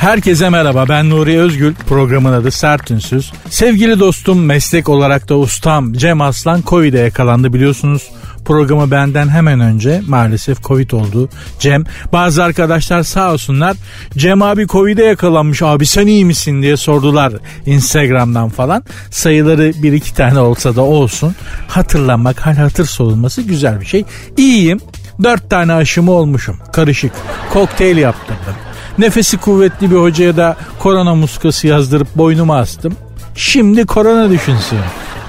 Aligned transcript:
Herkese 0.00 0.48
merhaba 0.48 0.88
ben 0.88 1.10
Nuri 1.10 1.40
Özgül 1.40 1.74
programın 1.74 2.32
adı 2.32 2.50
Sertünsüz. 2.50 3.32
Sevgili 3.50 4.00
dostum 4.00 4.44
meslek 4.44 4.88
olarak 4.88 5.28
da 5.28 5.38
ustam 5.38 5.92
Cem 5.92 6.20
Aslan 6.20 6.62
Covid'e 6.66 6.98
yakalandı 6.98 7.52
biliyorsunuz. 7.52 8.10
Programı 8.44 8.90
benden 8.90 9.28
hemen 9.28 9.60
önce 9.60 10.02
maalesef 10.08 10.62
Covid 10.62 10.90
oldu. 10.90 11.28
Cem 11.58 11.84
bazı 12.12 12.44
arkadaşlar 12.44 13.02
sağ 13.02 13.32
olsunlar 13.32 13.76
Cem 14.16 14.42
abi 14.42 14.66
Covid'e 14.66 15.04
yakalanmış 15.04 15.62
abi 15.62 15.86
sen 15.86 16.06
iyi 16.06 16.24
misin 16.24 16.62
diye 16.62 16.76
sordular 16.76 17.32
Instagram'dan 17.66 18.48
falan. 18.48 18.84
Sayıları 19.10 19.72
bir 19.82 19.92
iki 19.92 20.14
tane 20.14 20.38
olsa 20.38 20.76
da 20.76 20.82
olsun. 20.82 21.34
Hatırlanmak 21.68 22.46
hal 22.46 22.56
hatır 22.56 22.86
sorulması 22.86 23.42
güzel 23.42 23.80
bir 23.80 23.86
şey. 23.86 24.04
İyiyim. 24.36 24.80
Dört 25.22 25.50
tane 25.50 25.72
aşımı 25.72 26.10
olmuşum. 26.10 26.58
Karışık. 26.72 27.12
Kokteyl 27.52 27.96
yaptırdım. 27.96 28.69
Nefesi 29.00 29.36
kuvvetli 29.36 29.90
bir 29.90 29.96
hocaya 29.96 30.36
da 30.36 30.56
korona 30.78 31.14
muskası 31.14 31.66
yazdırıp 31.66 32.16
boynuma 32.16 32.58
astım. 32.58 32.96
Şimdi 33.34 33.86
korona 33.86 34.30
düşünsün. 34.30 34.78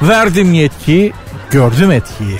Verdim 0.01 0.53
yetkiyi, 0.53 1.13
gördüm 1.51 1.91
etkiyi. 1.91 2.39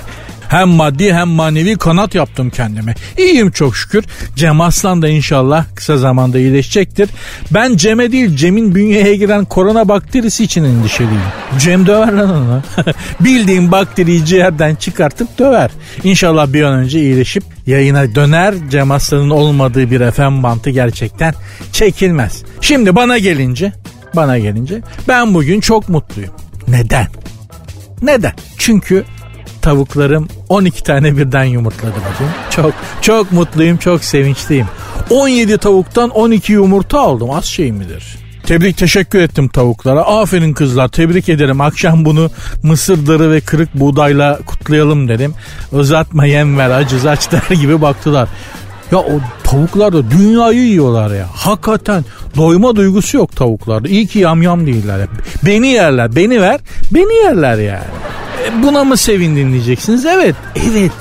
Hem 0.52 0.68
maddi 0.68 1.14
hem 1.14 1.28
manevi 1.28 1.76
kanat 1.76 2.14
yaptım 2.14 2.50
kendime. 2.50 2.94
İyiyim 3.18 3.50
çok 3.50 3.76
şükür. 3.76 4.04
Cem 4.36 4.60
Aslan 4.60 5.02
da 5.02 5.08
inşallah 5.08 5.64
kısa 5.74 5.96
zamanda 5.96 6.38
iyileşecektir. 6.38 7.10
Ben 7.50 7.76
Cem'e 7.76 8.12
değil 8.12 8.36
Cem'in 8.36 8.74
bünyeye 8.74 9.16
giren 9.16 9.44
korona 9.44 9.88
bakterisi 9.88 10.44
için 10.44 10.64
endişeliyim. 10.64 11.20
Cem 11.58 11.86
döver 11.86 12.12
lan 12.12 12.30
onu. 12.30 12.62
Bildiğim 13.20 13.72
bakteriyi 13.72 14.24
ciğerden 14.24 14.74
çıkartıp 14.74 15.38
döver. 15.38 15.70
İnşallah 16.04 16.52
bir 16.52 16.62
an 16.62 16.74
önce 16.74 17.00
iyileşip 17.00 17.44
yayına 17.66 18.14
döner. 18.14 18.54
Cem 18.70 18.90
Aslan'ın 18.90 19.30
olmadığı 19.30 19.90
bir 19.90 20.10
FM 20.10 20.42
bantı 20.42 20.70
gerçekten 20.70 21.34
çekilmez. 21.72 22.42
Şimdi 22.60 22.96
bana 22.96 23.18
gelince, 23.18 23.72
bana 24.16 24.38
gelince 24.38 24.80
ben 25.08 25.34
bugün 25.34 25.60
çok 25.60 25.88
mutluyum. 25.88 26.34
Neden? 26.68 27.06
Neden? 28.02 28.32
Çünkü 28.58 29.04
tavuklarım 29.62 30.28
12 30.48 30.82
tane 30.82 31.16
birden 31.16 31.44
yumurtladı 31.44 31.94
bugün. 31.94 32.30
Çok 32.50 32.72
çok 33.00 33.32
mutluyum, 33.32 33.76
çok 33.76 34.04
sevinçliyim. 34.04 34.66
17 35.10 35.58
tavuktan 35.58 36.10
12 36.10 36.52
yumurta 36.52 37.00
aldım. 37.00 37.30
Az 37.30 37.44
şey 37.44 37.72
midir? 37.72 38.16
Tebrik 38.46 38.76
teşekkür 38.76 39.18
ettim 39.20 39.48
tavuklara. 39.48 40.02
Aferin 40.02 40.52
kızlar 40.52 40.88
tebrik 40.88 41.28
ederim. 41.28 41.60
Akşam 41.60 42.04
bunu 42.04 42.30
mısır 42.62 43.06
darı 43.06 43.30
ve 43.30 43.40
kırık 43.40 43.74
buğdayla 43.74 44.38
kutlayalım 44.46 45.08
dedim. 45.08 45.34
Uzatma 45.72 46.26
yem 46.26 46.58
ver 46.58 46.70
acız 46.70 47.06
aç 47.06 47.32
der 47.32 47.56
gibi 47.60 47.82
baktılar. 47.82 48.28
Ya 48.92 48.98
o 48.98 49.20
tavuklar 49.44 49.92
da 49.92 50.10
dünyayı 50.10 50.60
yiyorlar 50.60 51.14
ya. 51.14 51.26
Hakikaten 51.34 52.04
doyma 52.36 52.76
duygusu 52.76 53.16
yok 53.16 53.36
tavuklarda. 53.36 53.88
İyi 53.88 54.06
ki 54.06 54.18
yamyam 54.18 54.66
değiller. 54.66 55.08
Beni 55.46 55.68
yerler. 55.68 56.16
Beni 56.16 56.40
ver. 56.40 56.60
Beni 56.90 57.14
yerler 57.14 57.58
yani. 57.58 57.84
E, 58.46 58.62
buna 58.62 58.84
mı 58.84 58.96
sevindin 58.96 59.52
diyeceksiniz. 59.52 60.06
Evet. 60.06 60.36
Evet. 60.70 60.92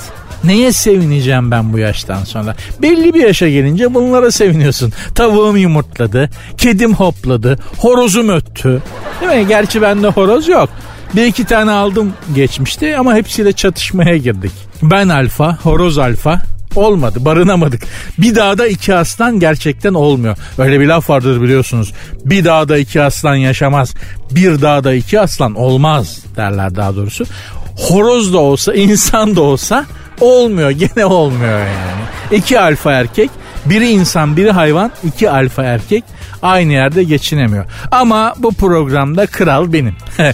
Neye 0.44 0.72
sevineceğim 0.72 1.52
ben 1.52 1.74
bu 1.74 1.78
yaştan 1.78 2.24
sonra? 2.24 2.56
Belli 2.82 3.14
bir 3.14 3.22
yaşa 3.22 3.50
gelince 3.50 3.94
bunlara 3.94 4.32
seviniyorsun. 4.32 4.94
Tavuğum 5.16 5.58
yumurtladı, 5.58 6.30
kedim 6.58 6.94
hopladı, 6.94 7.60
horozum 7.78 8.30
öttü. 8.30 8.82
Değil 9.22 9.42
mi? 9.42 9.48
Gerçi 9.48 9.82
bende 9.82 10.08
horoz 10.08 10.48
yok. 10.48 10.70
Bir 11.16 11.26
iki 11.26 11.46
tane 11.46 11.72
aldım 11.72 12.14
geçmişti 12.36 12.98
ama 12.98 13.16
hepsiyle 13.16 13.54
çatışmaya 13.54 14.18
girdik. 14.18 14.52
Ben 14.84 15.10
alfa, 15.10 15.58
horoz 15.64 15.98
alfa, 15.98 16.42
Olmadı 16.76 17.26
barınamadık. 17.26 17.82
Bir 18.18 18.36
dağda 18.36 18.68
iki 18.68 18.96
aslan 18.96 19.40
gerçekten 19.40 19.94
olmuyor. 19.94 20.38
Öyle 20.58 20.80
bir 20.80 20.88
laf 20.88 21.10
vardır 21.10 21.42
biliyorsunuz. 21.42 21.94
Bir 22.26 22.46
dağda 22.46 22.78
iki 22.78 23.02
aslan 23.02 23.36
yaşamaz. 23.36 23.94
Bir 24.32 24.62
dağda 24.62 24.94
iki 24.94 25.20
aslan 25.20 25.56
olmaz 25.56 26.20
derler 26.36 26.76
daha 26.76 26.96
doğrusu. 26.96 27.26
Horoz 27.78 28.34
da 28.34 28.38
olsa 28.38 28.74
insan 28.76 29.36
da 29.36 29.42
olsa 29.42 29.86
olmuyor 30.22 30.70
gene 30.70 31.06
olmuyor 31.06 31.60
yani. 31.60 32.02
İki 32.32 32.60
alfa 32.60 32.92
erkek 32.92 33.30
biri 33.66 33.90
insan 33.90 34.38
biri 34.38 34.52
hayvan 34.52 34.92
iki 35.04 35.30
alfa 35.30 35.64
erkek 35.64 36.04
aynı 36.42 36.72
yerde 36.72 37.04
geçinemiyor. 37.04 37.66
Ama 37.92 38.34
bu 38.38 38.54
programda 38.54 39.26
kral 39.26 39.74
benim. 39.74 39.96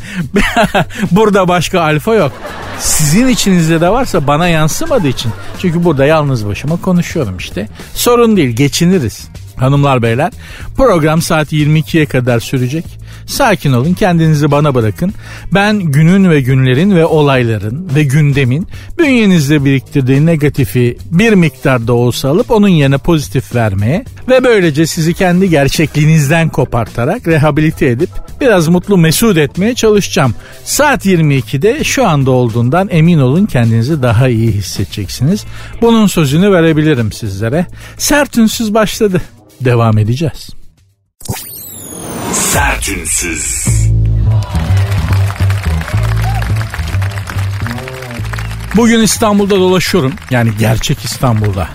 burada 1.11 1.47
başka 1.47 1.81
alfa 1.81 2.13
yok. 2.13 2.31
Sizin 2.79 3.27
içinizde 3.27 3.81
de 3.81 3.89
varsa 3.89 4.27
bana 4.27 4.47
yansımadığı 4.47 5.07
için. 5.07 5.31
Çünkü 5.59 5.83
burada 5.83 6.05
yalnız 6.05 6.47
başıma 6.47 6.81
konuşuyorum 6.81 7.38
işte. 7.38 7.67
Sorun 7.93 8.38
değil 8.38 8.49
geçiniriz. 8.49 9.27
Hanımlar 9.55 10.01
beyler 10.01 10.31
program 10.77 11.21
saat 11.21 11.53
22'ye 11.53 12.05
kadar 12.05 12.39
sürecek. 12.39 12.85
Sakin 13.25 13.73
olun 13.73 13.94
kendinizi 13.94 14.51
bana 14.51 14.75
bırakın. 14.75 15.13
Ben 15.53 15.79
günün 15.79 16.29
ve 16.29 16.41
günlerin 16.41 16.95
ve 16.95 17.05
olayların 17.05 17.89
ve 17.95 18.03
gündemin 18.03 18.67
bünyenizde 19.00 19.66
biriktirdiği 19.66 20.25
negatifi 20.25 20.97
bir 21.11 21.33
miktarda 21.33 21.94
olsa 21.94 22.29
alıp 22.29 22.51
onun 22.51 22.67
yerine 22.67 22.97
pozitif 22.97 23.56
vermeye 23.56 24.06
ve 24.29 24.44
böylece 24.44 24.88
sizi 24.88 25.13
kendi 25.13 25.50
gerçekliğinizden 25.50 26.50
kopartarak 26.50 27.27
rehabilite 27.27 27.85
edip 27.88 28.09
biraz 28.41 28.67
mutlu 28.67 28.97
mesut 28.97 29.38
etmeye 29.38 29.75
çalışacağım. 29.75 30.35
Saat 30.63 31.06
22'de 31.06 31.83
şu 31.83 32.07
anda 32.07 32.31
olduğundan 32.31 32.88
emin 32.91 33.19
olun 33.19 33.45
kendinizi 33.45 34.01
daha 34.01 34.29
iyi 34.29 34.51
hissedeceksiniz. 34.51 35.45
Bunun 35.81 36.07
sözünü 36.07 36.51
verebilirim 36.51 37.11
sizlere. 37.11 37.66
Sert 37.97 38.38
ünsüz 38.38 38.73
başladı. 38.73 39.22
Devam 39.61 39.97
edeceğiz. 39.97 40.50
Sertünsüz. 42.37 43.65
Bugün 48.75 48.99
İstanbul'da 48.99 49.55
dolaşıyorum. 49.55 50.13
Yani 50.31 50.51
gerçek 50.59 51.05
İstanbul'da. 51.05 51.67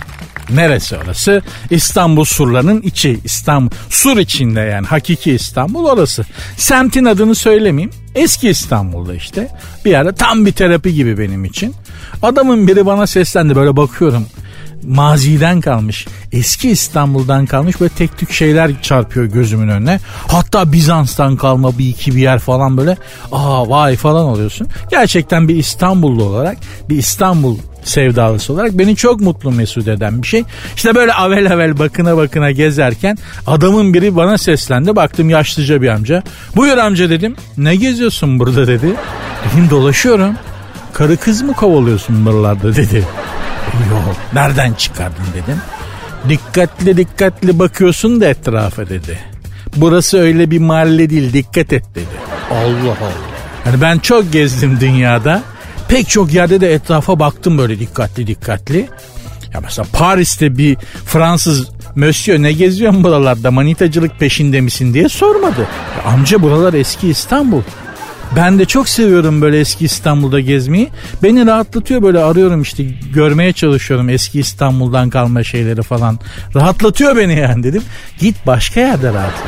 Neresi 0.49 0.97
orası? 0.97 1.41
İstanbul 1.69 2.23
surlarının 2.23 2.81
içi. 2.81 3.19
İstanbul 3.23 3.69
sur 3.89 4.17
içinde 4.17 4.59
yani 4.59 4.87
hakiki 4.87 5.31
İstanbul 5.31 5.85
orası. 5.85 6.25
Semtin 6.57 7.05
adını 7.05 7.35
söylemeyeyim. 7.35 7.91
Eski 8.15 8.49
İstanbul'da 8.49 9.15
işte. 9.15 9.47
Bir 9.85 9.93
ara 9.93 10.15
tam 10.15 10.45
bir 10.45 10.51
terapi 10.51 10.93
gibi 10.93 11.17
benim 11.17 11.45
için. 11.45 11.75
Adamın 12.21 12.67
biri 12.67 12.85
bana 12.85 13.07
seslendi 13.07 13.55
böyle 13.55 13.77
bakıyorum 13.77 14.27
maziden 14.87 15.61
kalmış 15.61 16.07
eski 16.31 16.69
İstanbul'dan 16.69 17.45
kalmış 17.45 17.81
böyle 17.81 17.93
tek 17.93 18.17
tük 18.17 18.31
şeyler 18.31 18.81
çarpıyor 18.81 19.25
gözümün 19.25 19.67
önüne. 19.67 19.99
Hatta 20.27 20.71
Bizans'tan 20.71 21.37
kalma 21.37 21.77
bir 21.77 21.87
iki 21.87 22.15
bir 22.15 22.21
yer 22.21 22.39
falan 22.39 22.77
böyle 22.77 22.97
aa 23.31 23.69
vay 23.69 23.95
falan 23.95 24.25
oluyorsun. 24.25 24.67
Gerçekten 24.91 25.47
bir 25.47 25.55
İstanbullu 25.55 26.23
olarak 26.23 26.57
bir 26.89 26.97
İstanbul 26.97 27.57
sevdalısı 27.83 28.53
olarak 28.53 28.71
beni 28.71 28.95
çok 28.95 29.21
mutlu 29.21 29.51
mesut 29.51 29.87
eden 29.87 30.21
bir 30.21 30.27
şey. 30.27 30.43
İşte 30.75 30.95
böyle 30.95 31.13
avel 31.13 31.53
avel 31.53 31.79
bakına 31.79 32.17
bakına 32.17 32.51
gezerken 32.51 33.17
adamın 33.47 33.93
biri 33.93 34.15
bana 34.15 34.37
seslendi. 34.37 34.95
Baktım 34.95 35.29
yaşlıca 35.29 35.81
bir 35.81 35.87
amca. 35.87 36.23
Buyur 36.55 36.77
amca 36.77 37.09
dedim. 37.09 37.35
Ne 37.57 37.75
geziyorsun 37.75 38.39
burada 38.39 38.67
dedi. 38.67 38.87
Dedim 39.45 39.69
dolaşıyorum. 39.69 40.35
Karı 40.93 41.17
kız 41.17 41.41
mı 41.41 41.53
kovalıyorsun 41.53 42.25
buralarda 42.25 42.75
dedi. 42.75 43.05
Yok 43.91 44.15
nereden 44.33 44.73
çıkardın 44.73 45.25
dedim. 45.33 45.61
Dikkatli 46.29 46.97
dikkatli 46.97 47.59
bakıyorsun 47.59 48.21
da 48.21 48.25
etrafa 48.25 48.89
dedi. 48.89 49.19
Burası 49.75 50.19
öyle 50.19 50.51
bir 50.51 50.59
mahalle 50.59 51.09
değil 51.09 51.33
dikkat 51.33 51.73
et 51.73 51.83
dedi. 51.95 52.05
Allah 52.51 52.91
Allah. 52.91 53.11
Yani 53.65 53.81
ben 53.81 53.99
çok 53.99 54.33
gezdim 54.33 54.79
dünyada. 54.79 55.43
Pek 55.87 56.09
çok 56.09 56.33
yerde 56.33 56.61
de 56.61 56.73
etrafa 56.73 57.19
baktım 57.19 57.57
böyle 57.57 57.79
dikkatli 57.79 58.27
dikkatli. 58.27 58.89
Ya 59.53 59.59
mesela 59.61 59.87
Paris'te 59.93 60.57
bir 60.57 60.77
Fransız 61.05 61.69
Monsieur 61.95 62.41
ne 62.41 62.51
geziyorsun 62.53 63.03
buralarda 63.03 63.51
manitacılık 63.51 64.19
peşinde 64.19 64.61
misin 64.61 64.93
diye 64.93 65.09
sormadı. 65.09 65.67
Ya 65.97 66.11
amca 66.11 66.41
buralar 66.41 66.73
eski 66.73 67.09
İstanbul. 67.09 67.61
Ben 68.35 68.59
de 68.59 68.65
çok 68.65 68.89
seviyorum 68.89 69.41
böyle 69.41 69.59
eski 69.59 69.85
İstanbul'da 69.85 70.39
gezmeyi. 70.39 70.89
Beni 71.23 71.45
rahatlatıyor 71.45 72.01
böyle 72.01 72.19
arıyorum 72.19 72.61
işte 72.61 72.83
görmeye 73.13 73.53
çalışıyorum 73.53 74.09
eski 74.09 74.39
İstanbul'dan 74.39 75.09
kalma 75.09 75.43
şeyleri 75.43 75.81
falan. 75.81 76.19
Rahatlatıyor 76.55 77.15
beni 77.15 77.39
yani 77.39 77.63
dedim. 77.63 77.83
Git 78.19 78.35
başka 78.47 78.79
yerde 78.79 79.07
rahatla. 79.13 79.43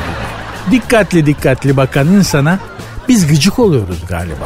Dikkatli 0.72 1.26
dikkatli 1.26 1.78
bakan 1.78 2.08
insana 2.08 2.60
biz 3.08 3.28
gıcık 3.28 3.60
oluyoruz 3.60 3.98
galiba. 4.10 4.46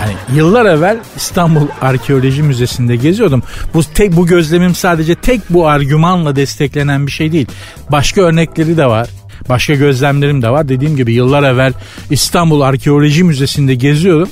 Yani 0.00 0.38
yıllar 0.38 0.66
evvel 0.66 0.98
İstanbul 1.16 1.68
Arkeoloji 1.80 2.42
Müzesi'nde 2.42 2.96
geziyordum. 2.96 3.42
Bu 3.74 3.82
tek 3.84 4.16
bu 4.16 4.26
gözlemim 4.26 4.74
sadece 4.74 5.14
tek 5.14 5.40
bu 5.50 5.68
argümanla 5.68 6.36
desteklenen 6.36 7.06
bir 7.06 7.12
şey 7.12 7.32
değil. 7.32 7.46
Başka 7.90 8.20
örnekleri 8.20 8.76
de 8.76 8.86
var. 8.86 9.08
Başka 9.48 9.74
gözlemlerim 9.74 10.42
de 10.42 10.50
var. 10.50 10.68
Dediğim 10.68 10.96
gibi 10.96 11.12
yıllar 11.12 11.42
evvel 11.42 11.72
İstanbul 12.10 12.60
Arkeoloji 12.60 13.24
Müzesi'nde 13.24 13.74
geziyorum. 13.74 14.28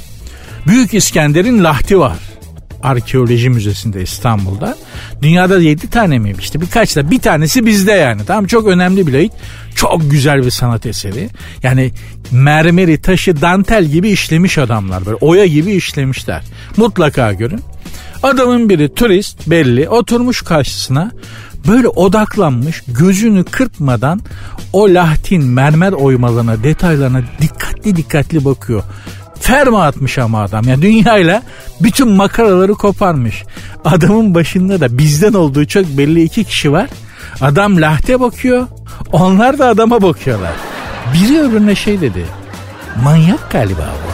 Büyük 0.67 0.94
İskender'in 0.94 1.64
lahti 1.64 1.99
var. 1.99 2.19
Arkeoloji 2.82 3.50
Müzesi'nde 3.50 4.03
İstanbul'da. 4.03 4.76
Dünyada 5.23 5.61
7 5.61 5.91
tane 5.91 6.19
miymiş 6.19 6.44
işte 6.44 6.61
birkaç 6.61 6.97
da 6.97 7.11
bir 7.11 7.19
tanesi 7.19 7.67
bizde 7.67 7.93
yani. 7.93 8.23
Tamam 8.26 8.47
çok 8.47 8.69
önemli 8.69 9.06
bir 9.06 9.12
layık. 9.12 9.32
Çok 9.75 10.11
güzel 10.11 10.44
bir 10.44 10.50
sanat 10.50 10.87
eseri. 10.87 11.29
Yani 11.62 11.93
mermeri, 12.31 13.00
taşı, 13.00 13.41
dantel 13.41 13.85
gibi 13.85 14.11
işlemiş 14.11 14.58
adamlar 14.58 15.06
böyle. 15.06 15.17
Oya 15.17 15.47
gibi 15.47 15.73
işlemişler. 15.73 16.43
Mutlaka 16.76 17.32
görün. 17.32 17.61
Adamın 18.23 18.69
biri 18.69 18.94
turist 18.94 19.50
belli 19.50 19.88
oturmuş 19.88 20.43
karşısına 20.43 21.12
böyle 21.67 21.88
odaklanmış 21.88 22.82
gözünü 22.88 23.44
kırpmadan 23.44 24.20
o 24.73 24.94
lahtin 24.94 25.44
mermer 25.44 25.93
oymalarına 25.93 26.64
detaylarına 26.64 27.23
dikkatli 27.41 27.97
dikkatli 27.97 28.44
bakıyor. 28.44 28.82
Ferma 29.41 29.85
atmış 29.85 30.19
ama 30.19 30.43
adam. 30.43 30.69
Yani 30.69 30.82
dünyayla 30.82 31.43
bütün 31.81 32.09
makaraları 32.09 32.75
koparmış. 32.75 33.44
Adamın 33.85 34.35
başında 34.35 34.81
da 34.81 34.99
bizden 34.99 35.32
olduğu 35.32 35.67
çok 35.67 35.85
belli 35.85 36.23
iki 36.23 36.44
kişi 36.44 36.73
var. 36.73 36.88
Adam 37.41 37.81
lahte 37.81 38.20
bakıyor. 38.20 38.67
Onlar 39.12 39.58
da 39.58 39.69
adama 39.69 40.03
bakıyorlar. 40.03 40.53
Biri 41.15 41.41
öbürüne 41.41 41.75
şey 41.75 42.00
dedi. 42.00 42.26
Manyak 43.05 43.50
galiba 43.50 43.94
bu. 44.05 44.12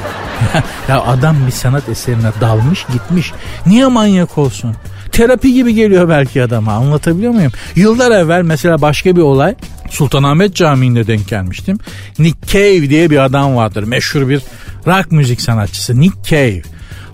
ya 0.93 1.03
adam 1.03 1.37
bir 1.47 1.53
sanat 1.53 1.89
eserine 1.89 2.31
dalmış 2.41 2.87
gitmiş. 2.93 3.33
Niye 3.67 3.87
manyak 3.87 4.39
olsun? 4.39 4.75
Terapi 5.13 5.55
gibi 5.55 5.75
geliyor 5.75 6.09
belki 6.09 6.43
adama 6.43 6.73
anlatabiliyor 6.73 7.33
muyum? 7.33 7.53
Yıllar 7.77 8.11
evvel 8.11 8.43
mesela 8.43 8.83
başka 8.83 9.17
bir 9.17 9.23
olay 9.23 9.55
Sultanahmet 9.91 10.55
Camii'nde 10.55 11.07
denk 11.07 11.29
gelmiştim. 11.29 11.79
Nick 12.19 12.39
Cave 12.47 12.91
diye 12.91 13.11
bir 13.11 13.25
adam 13.25 13.57
vardır. 13.57 13.83
Meşhur 13.83 14.29
bir 14.29 14.43
rock 14.87 15.13
müzik 15.13 15.41
sanatçısı 15.41 16.01
Nick 16.01 16.17
Cave. 16.25 16.63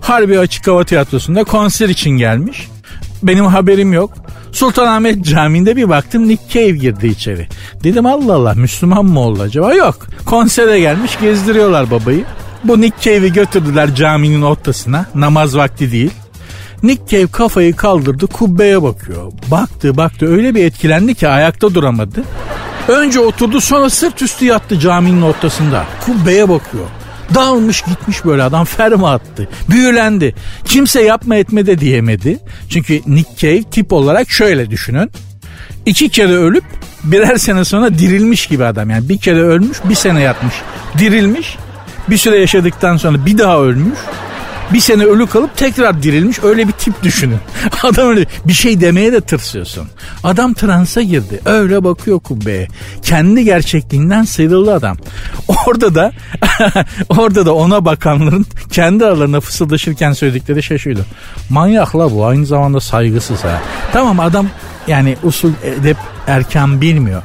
Harbi 0.01 0.39
Açık 0.39 0.67
Hava 0.67 0.83
Tiyatrosu'nda 0.83 1.43
konser 1.43 1.89
için 1.89 2.09
gelmiş. 2.09 2.67
Benim 3.23 3.45
haberim 3.45 3.93
yok. 3.93 4.13
Sultanahmet 4.51 5.25
Camii'nde 5.25 5.75
bir 5.75 5.89
baktım 5.89 6.27
Nick 6.27 6.43
Cave 6.49 6.77
girdi 6.77 7.07
içeri. 7.07 7.47
Dedim 7.83 8.05
Allah 8.05 8.33
Allah 8.33 8.53
Müslüman 8.53 9.05
mı 9.05 9.19
oldu 9.19 9.41
acaba? 9.41 9.73
Yok. 9.73 10.07
Konsere 10.25 10.79
gelmiş 10.79 11.19
gezdiriyorlar 11.19 11.91
babayı. 11.91 12.25
Bu 12.63 12.81
Nick 12.81 12.97
Cave'i 13.01 13.33
götürdüler 13.33 13.95
caminin 13.95 14.41
ortasına. 14.41 15.05
Namaz 15.15 15.57
vakti 15.57 15.91
değil. 15.91 16.11
Nick 16.83 17.01
Cave 17.09 17.27
kafayı 17.27 17.75
kaldırdı 17.75 18.27
kubbeye 18.27 18.83
bakıyor. 18.83 19.31
Baktı 19.51 19.97
baktı 19.97 20.25
öyle 20.25 20.55
bir 20.55 20.65
etkilendi 20.65 21.15
ki 21.15 21.27
ayakta 21.27 21.73
duramadı. 21.73 22.23
Önce 22.87 23.19
oturdu 23.19 23.61
sonra 23.61 23.89
sırt 23.89 24.21
üstü 24.21 24.45
yattı 24.45 24.79
caminin 24.79 25.21
ortasında. 25.21 25.85
Kubbeye 26.05 26.49
bakıyor. 26.49 26.85
Dağılmış 27.33 27.81
gitmiş 27.81 28.25
böyle 28.25 28.43
adam 28.43 28.65
ferma 28.65 29.11
attı. 29.11 29.49
Büyülendi. 29.69 30.35
Kimse 30.65 31.01
yapma 31.01 31.35
etme 31.35 31.65
de 31.65 31.79
diyemedi. 31.79 32.39
Çünkü 32.69 33.01
Nick 33.07 33.29
Cave 33.37 33.63
tip 33.63 33.93
olarak 33.93 34.29
şöyle 34.29 34.69
düşünün. 34.69 35.11
İki 35.85 36.09
kere 36.09 36.33
ölüp 36.33 36.63
birer 37.03 37.37
sene 37.37 37.65
sonra 37.65 37.93
dirilmiş 37.93 38.47
gibi 38.47 38.65
adam. 38.65 38.89
Yani 38.89 39.09
bir 39.09 39.17
kere 39.17 39.41
ölmüş 39.41 39.77
bir 39.89 39.95
sene 39.95 40.21
yatmış. 40.21 40.53
Dirilmiş 40.97 41.57
bir 42.09 42.17
süre 42.17 42.39
yaşadıktan 42.39 42.97
sonra 42.97 43.25
bir 43.25 43.37
daha 43.37 43.59
ölmüş 43.59 43.99
bir 44.73 44.79
sene 44.79 45.03
ölü 45.03 45.27
kalıp 45.27 45.57
tekrar 45.57 46.03
dirilmiş 46.03 46.43
öyle 46.43 46.67
bir 46.67 46.71
tip 46.71 47.03
düşünün. 47.03 47.37
Adam 47.83 48.07
öyle 48.07 48.25
bir 48.45 48.53
şey 48.53 48.81
demeye 48.81 49.13
de 49.13 49.21
tırsıyorsun. 49.21 49.87
Adam 50.23 50.53
transa 50.53 51.01
girdi. 51.01 51.41
Öyle 51.45 51.83
bakıyor 51.83 52.19
kubbeye. 52.19 52.67
Kendi 53.01 53.43
gerçekliğinden 53.43 54.23
sıyrıldı 54.23 54.73
adam. 54.73 54.97
Orada 55.67 55.95
da 55.95 56.11
orada 57.09 57.45
da 57.45 57.53
ona 57.55 57.85
bakanların 57.85 58.45
kendi 58.71 59.05
aralarında 59.05 59.41
fısıldaşırken 59.41 60.13
söyledikleri 60.13 60.63
şey 60.63 60.77
şuydu. 60.77 61.05
Manyakla 61.49 62.11
bu 62.11 62.25
aynı 62.25 62.45
zamanda 62.45 62.79
saygısız 62.79 63.43
ha. 63.43 63.61
Tamam 63.93 64.19
adam 64.19 64.47
yani 64.87 65.17
usul 65.23 65.51
edep 65.63 65.97
erken 66.27 66.81
bilmiyor. 66.81 67.21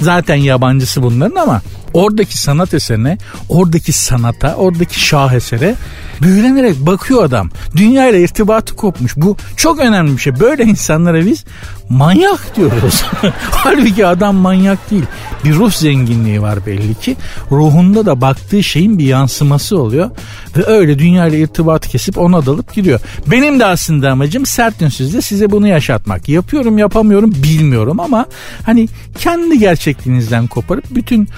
Zaten 0.00 0.36
yabancısı 0.36 1.02
bunların 1.02 1.36
ama 1.36 1.62
oradaki 1.94 2.38
sanat 2.38 2.74
eserine, 2.74 3.18
oradaki 3.48 3.92
sanata, 3.92 4.54
oradaki 4.54 5.00
şahesere 5.00 5.74
büyülenerek 6.22 6.76
bakıyor 6.86 7.24
adam. 7.24 7.50
Dünya 7.76 8.08
ile 8.08 8.22
irtibatı 8.22 8.76
kopmuş. 8.76 9.16
Bu 9.16 9.36
çok 9.56 9.78
önemli 9.78 10.12
bir 10.12 10.18
şey. 10.18 10.40
Böyle 10.40 10.64
insanlara 10.64 11.26
biz 11.26 11.44
manyak 11.88 12.56
diyoruz. 12.56 13.04
Halbuki 13.50 14.06
adam 14.06 14.36
manyak 14.36 14.90
değil. 14.90 15.04
Bir 15.44 15.54
ruh 15.54 15.72
zenginliği 15.72 16.42
var 16.42 16.66
belli 16.66 16.94
ki. 16.94 17.16
Ruhunda 17.50 18.06
da 18.06 18.20
baktığı 18.20 18.62
şeyin 18.62 18.98
bir 18.98 19.04
yansıması 19.04 19.78
oluyor. 19.78 20.10
Ve 20.56 20.66
öyle 20.66 20.98
dünya 20.98 21.26
ile 21.26 21.40
irtibatı 21.40 21.88
kesip 21.88 22.18
ona 22.18 22.46
dalıp 22.46 22.74
gidiyor. 22.74 23.00
Benim 23.26 23.60
de 23.60 23.64
aslında 23.66 24.10
amacım 24.10 24.46
sert 24.46 24.82
ünsüzde 24.82 25.20
size 25.20 25.50
bunu 25.50 25.68
yaşatmak. 25.68 26.28
Yapıyorum 26.28 26.78
yapamıyorum 26.78 27.32
bilmiyorum 27.42 28.00
ama 28.00 28.26
hani 28.66 28.88
kendi 29.18 29.58
gerçekliğinizden 29.58 30.46
koparıp 30.46 30.84
bütün 30.90 31.28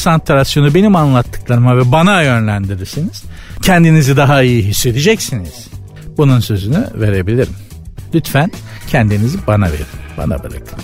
konsantrasyonu 0.00 0.74
benim 0.74 0.96
anlattıklarıma 0.96 1.76
ve 1.76 1.92
bana 1.92 2.22
yönlendirirsiniz. 2.22 3.24
Kendinizi 3.62 4.16
daha 4.16 4.42
iyi 4.42 4.62
hissedeceksiniz. 4.62 5.68
Bunun 6.16 6.40
sözünü 6.40 6.86
verebilirim. 6.94 7.54
Lütfen 8.14 8.50
kendinizi 8.88 9.38
bana 9.46 9.66
verin. 9.66 9.86
Bana 10.18 10.38
bırakın. 10.38 10.78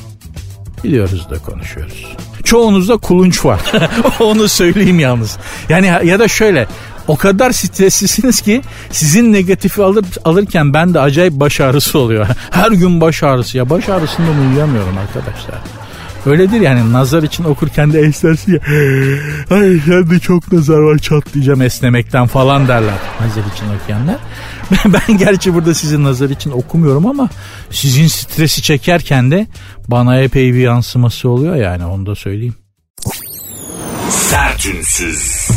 Biliyoruz 0.84 1.30
da 1.30 1.38
konuşuyoruz. 1.38 2.06
Çoğunuzda 2.44 2.96
kulunç 2.96 3.44
var. 3.44 3.60
Onu 4.20 4.48
söyleyeyim 4.48 5.00
yalnız. 5.00 5.38
Yani 5.68 5.86
ya 5.86 6.18
da 6.18 6.28
şöyle 6.28 6.66
o 7.08 7.16
kadar 7.16 7.52
streslisiniz 7.52 8.40
ki 8.40 8.62
sizin 8.90 9.32
negatifi 9.32 9.82
alır, 9.82 10.04
alırken 10.24 10.74
ben 10.74 10.94
de 10.94 11.00
acayip 11.00 11.32
baş 11.32 11.60
ağrısı 11.60 11.98
oluyor. 11.98 12.26
Her 12.50 12.70
gün 12.70 13.00
baş 13.00 13.22
ağrısı 13.22 13.58
ya 13.58 13.70
baş 13.70 13.88
ağrısından 13.88 14.38
uyuyamıyorum 14.38 14.98
arkadaşlar. 14.98 15.85
Öyledir 16.26 16.60
yani 16.60 16.92
nazar 16.92 17.22
için 17.22 17.44
okurken 17.44 17.92
de 17.92 18.00
esnersin 18.00 18.52
ya. 18.52 18.58
Ay 19.50 20.10
de 20.10 20.18
çok 20.18 20.52
nazar 20.52 20.78
var 20.78 20.98
çatlayacağım 20.98 21.62
esnemekten 21.62 22.26
falan 22.26 22.68
derler 22.68 22.94
nazar 23.20 23.42
için 23.54 23.66
okuyanlar. 23.76 24.16
ben 25.08 25.18
gerçi 25.18 25.54
burada 25.54 25.74
sizin 25.74 26.04
nazar 26.04 26.30
için 26.30 26.50
okumuyorum 26.50 27.06
ama 27.06 27.28
sizin 27.70 28.06
stresi 28.06 28.62
çekerken 28.62 29.30
de 29.30 29.46
bana 29.88 30.20
epey 30.20 30.54
bir 30.54 30.58
yansıması 30.58 31.28
oluyor 31.28 31.56
yani 31.56 31.86
onu 31.86 32.06
da 32.06 32.14
söyleyeyim. 32.14 32.54
Sertünsüz. 34.10 35.48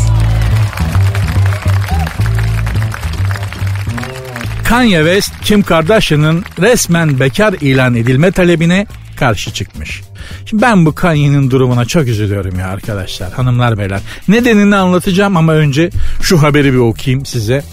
Kanye 4.64 4.98
West 4.98 5.34
Kim 5.44 5.64
Kardashian'ın 5.64 6.44
resmen 6.60 7.20
bekar 7.20 7.54
ilan 7.54 7.96
edilme 7.96 8.32
talebine 8.32 8.88
karşı 9.16 9.54
çıkmış. 9.54 10.09
Şimdi 10.46 10.62
ben 10.62 10.86
bu 10.86 10.96
Kanye'nin 10.96 11.52
durumuna 11.52 11.86
çok 11.86 12.08
üzülüyorum 12.08 12.60
ya 12.60 12.68
arkadaşlar, 12.68 13.32
hanımlar 13.32 13.78
beyler. 13.78 14.02
Nedenini 14.28 14.76
anlatacağım 14.76 15.38
ama 15.38 15.54
önce 15.54 15.90
şu 16.22 16.44
haberi 16.44 16.74
bir 16.74 16.78
okuyayım 16.78 17.26
size. 17.26 17.64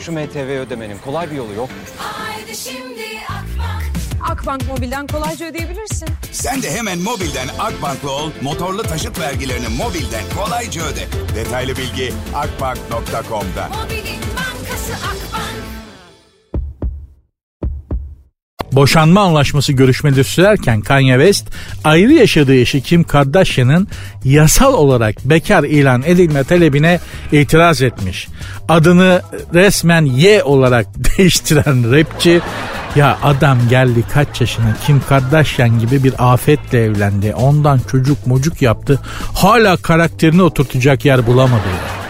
Şu 0.00 0.12
MTV 0.12 0.60
ödemenin 0.66 0.98
kolay 1.04 1.30
bir 1.30 1.36
yolu 1.36 1.52
yok 1.54 1.70
Haydi 1.98 2.56
şimdi 2.56 3.04
Akbank. 3.28 3.84
Akbank 4.30 4.68
Mobil'den 4.68 5.06
kolayca 5.06 5.46
ödeyebilirsin. 5.46 6.08
Sen 6.32 6.62
de 6.62 6.70
hemen 6.70 6.98
mobilden 6.98 7.48
Akbank'la 7.58 8.10
ol, 8.10 8.30
motorlu 8.42 8.82
taşıt 8.82 9.20
vergilerini 9.20 9.68
mobilden 9.68 10.24
kolayca 10.36 10.82
öde. 10.82 11.06
Detaylı 11.36 11.76
bilgi 11.76 12.12
akbank.com'da. 12.34 13.68
Mobilin 13.68 14.20
bankası 14.36 14.92
Akbank. 14.94 15.73
Boşanma 18.74 19.20
anlaşması 19.20 19.72
görüşmeleri 19.72 20.24
sürerken 20.24 20.80
Kanye 20.80 21.14
West 21.14 21.46
ayrı 21.84 22.12
yaşadığı 22.12 22.54
eşi 22.54 22.80
Kim 22.80 23.04
Kardashian'ın 23.04 23.88
yasal 24.24 24.74
olarak 24.74 25.24
bekar 25.24 25.64
ilan 25.64 26.02
edilme 26.06 26.44
talebine 26.44 27.00
itiraz 27.32 27.82
etmiş. 27.82 28.28
Adını 28.68 29.22
resmen 29.54 30.04
Y 30.04 30.42
olarak 30.42 30.86
değiştiren 31.18 31.92
rapçi 31.92 32.40
ya 32.96 33.18
adam 33.22 33.58
geldi 33.70 34.04
kaç 34.12 34.40
yaşına 34.40 34.76
Kim 34.86 35.02
Kardashian 35.08 35.78
gibi 35.78 36.04
bir 36.04 36.32
afetle 36.32 36.84
evlendi. 36.84 37.34
Ondan 37.34 37.80
çocuk 37.90 38.26
mucuk 38.26 38.62
yaptı. 38.62 39.00
Hala 39.34 39.76
karakterini 39.76 40.42
oturtacak 40.42 41.04
yer 41.04 41.26
bulamadı 41.26 41.68
ya. 41.68 42.03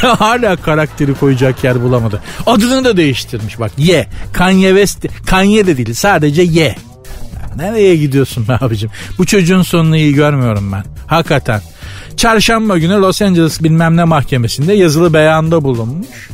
Hala 0.18 0.56
karakteri 0.56 1.14
koyacak 1.14 1.64
yer 1.64 1.82
bulamadı. 1.82 2.22
Adını 2.46 2.84
da 2.84 2.96
değiştirmiş 2.96 3.60
bak. 3.60 3.72
Ye. 3.78 4.06
Kanye 4.32 4.68
West. 4.68 5.06
Kanye 5.26 5.66
de 5.66 5.76
değil 5.76 5.94
sadece 5.94 6.42
Ye. 6.42 6.76
Nereye 7.56 7.96
gidiyorsun 7.96 8.48
be 8.48 8.58
abicim? 8.60 8.90
Bu 9.18 9.26
çocuğun 9.26 9.62
sonunu 9.62 9.96
iyi 9.96 10.14
görmüyorum 10.14 10.72
ben. 10.72 10.84
Hakikaten. 11.06 11.60
Çarşamba 12.16 12.78
günü 12.78 12.94
Los 12.94 13.22
Angeles 13.22 13.62
bilmem 13.62 13.96
ne 13.96 14.04
mahkemesinde 14.04 14.72
yazılı 14.72 15.12
beyanda 15.14 15.64
bulunmuş. 15.64 16.30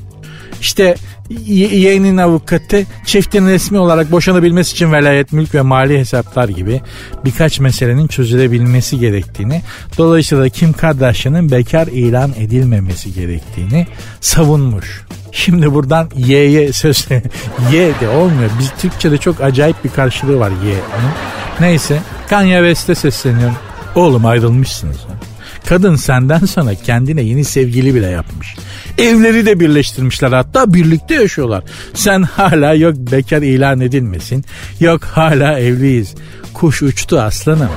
işte 0.61 0.94
yeğenin 1.30 2.16
avukatı 2.16 2.85
çiftin 3.04 3.47
resmi 3.47 3.78
olarak 3.78 4.12
boşanabilmesi 4.12 4.73
için 4.73 4.92
velayet, 4.92 5.33
mülk 5.33 5.54
ve 5.54 5.62
mali 5.62 5.99
hesaplar 5.99 6.49
gibi 6.49 6.80
birkaç 7.25 7.61
meselenin 7.61 8.06
çözülebilmesi 8.06 8.99
gerektiğini, 8.99 9.62
dolayısıyla 9.99 10.49
Kim 10.49 10.73
Kardashian'ın 10.73 11.50
bekar 11.50 11.87
ilan 11.87 12.33
edilmemesi 12.38 13.14
gerektiğini 13.14 13.87
savunmuş. 14.21 15.02
Şimdi 15.33 15.75
buradan 15.75 16.11
Y'ye 16.16 16.73
söz 16.73 17.06
Y 17.73 17.92
de 18.00 18.09
olmuyor. 18.09 18.50
Biz 18.59 18.71
Türkçe'de 18.78 19.18
çok 19.18 19.40
acayip 19.40 19.85
bir 19.85 19.90
karşılığı 19.90 20.38
var 20.38 20.50
Y'nin. 20.64 21.12
Neyse 21.61 21.99
Kanye 22.28 22.59
West'e 22.59 22.95
sesleniyorum. 22.95 23.56
Oğlum 23.95 24.26
ayrılmışsınız. 24.26 24.97
ha. 24.97 25.36
Kadın 25.68 25.96
senden 25.96 26.38
sonra 26.38 26.75
kendine 26.75 27.23
yeni 27.23 27.44
sevgili 27.44 27.94
bile 27.94 28.06
yapmış. 28.06 28.56
Evleri 28.99 29.46
de 29.46 29.61
birleştirmişler 29.61 30.32
hatta 30.32 30.75
birlikte 30.75 31.14
yaşıyorlar. 31.14 31.64
Sen 31.94 32.23
hala 32.23 32.75
yok 32.75 32.94
bekar 32.96 33.42
ilan 33.42 33.80
edilmesin. 33.80 34.44
Yok 34.80 35.04
hala 35.04 35.58
evliyiz. 35.58 36.14
Kuş 36.54 36.82
uçtu 36.82 37.20
aslanım. 37.20 37.70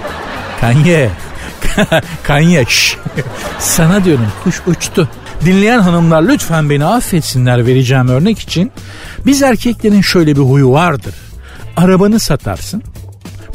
Kanye. 0.61 1.09
Kanye. 2.23 2.65
şş. 2.65 2.97
Sana 3.59 4.05
diyorum 4.05 4.27
kuş 4.43 4.61
uçtu. 4.67 5.09
Dinleyen 5.45 5.79
hanımlar 5.79 6.21
lütfen 6.23 6.69
beni 6.69 6.85
affetsinler 6.85 7.65
vereceğim 7.65 8.07
örnek 8.07 8.39
için. 8.39 8.71
Biz 9.25 9.43
erkeklerin 9.43 10.01
şöyle 10.01 10.35
bir 10.35 10.41
huyu 10.41 10.71
vardır. 10.71 11.15
Arabanı 11.77 12.19
satarsın. 12.19 12.83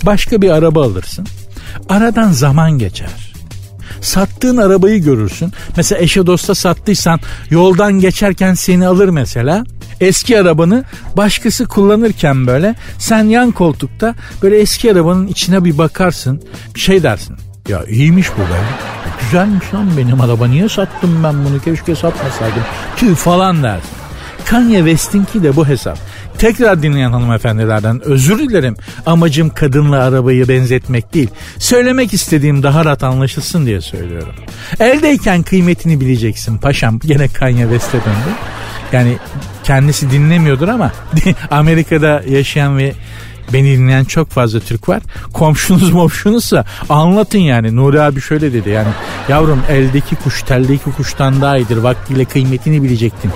Başka 0.02 0.42
bir 0.42 0.50
araba 0.50 0.84
alırsın. 0.84 1.26
Aradan 1.88 2.32
zaman 2.32 2.78
geçer 2.78 3.23
sattığın 4.04 4.56
arabayı 4.56 5.02
görürsün. 5.02 5.52
Mesela 5.76 6.00
eşe 6.00 6.26
dosta 6.26 6.54
sattıysan 6.54 7.20
yoldan 7.50 7.92
geçerken 7.92 8.54
seni 8.54 8.87
alır 8.87 9.08
mesela. 9.08 9.64
Eski 10.00 10.40
arabanı 10.40 10.84
başkası 11.16 11.64
kullanırken 11.66 12.46
böyle 12.46 12.75
sen 12.99 13.25
yan 13.25 13.50
koltukta 13.50 14.14
böyle 14.42 14.58
eski 14.58 14.92
arabanın 14.92 15.26
içine 15.26 15.64
bir 15.64 15.78
bakarsın. 15.78 16.42
Şey 16.76 17.02
dersin. 17.02 17.37
Ya 17.68 17.84
iyiymiş 17.84 18.28
bu 18.37 18.40
be. 18.40 18.61
Güzelmiş 19.20 19.75
lan 19.75 19.90
benim 19.96 20.20
araba. 20.20 20.46
Niye 20.46 20.68
sattım 20.68 21.25
ben 21.25 21.34
bunu? 21.44 21.61
Keşke 21.61 21.94
satmasaydım. 21.94 22.62
Tüh 22.96 23.14
falan 23.14 23.62
dersin. 23.62 23.90
Kanye 24.44 24.78
West'inki 24.78 25.42
de 25.42 25.56
bu 25.56 25.68
hesap. 25.68 25.99
Tekrar 26.38 26.82
dinleyen 26.82 27.12
hanımefendilerden 27.12 28.00
özür 28.04 28.38
dilerim. 28.38 28.76
Amacım 29.06 29.50
kadınla 29.50 30.02
arabayı 30.02 30.48
benzetmek 30.48 31.14
değil. 31.14 31.28
Söylemek 31.58 32.14
istediğim 32.14 32.62
daha 32.62 32.84
rahat 32.84 33.02
anlaşılsın 33.02 33.66
diye 33.66 33.80
söylüyorum. 33.80 34.34
Eldeyken 34.80 35.42
kıymetini 35.42 36.00
bileceksin 36.00 36.58
paşam. 36.58 36.98
Gene 36.98 37.28
Kanye 37.28 37.62
West'e 37.62 37.98
döndü. 37.98 38.36
Yani 38.92 39.16
kendisi 39.64 40.10
dinlemiyordur 40.10 40.68
ama 40.68 40.92
Amerika'da 41.50 42.22
yaşayan 42.28 42.78
ve 42.78 42.92
Beni 43.52 43.78
dinleyen 43.78 44.04
çok 44.04 44.30
fazla 44.30 44.60
Türk 44.60 44.88
var. 44.88 45.02
Komşunuz 45.32 45.92
momşunuzsa 45.92 46.64
anlatın 46.88 47.38
yani. 47.38 47.76
Nuri 47.76 48.02
abi 48.02 48.20
şöyle 48.20 48.52
dedi 48.52 48.70
yani. 48.70 48.88
Yavrum 49.28 49.62
eldeki 49.70 50.16
kuş 50.16 50.42
teldeki 50.42 50.92
kuştan 50.92 51.40
daha 51.40 51.58
iyidir. 51.58 51.76
Vaktiyle 51.76 52.24
kıymetini 52.24 52.82
bilecektin. 52.82 53.30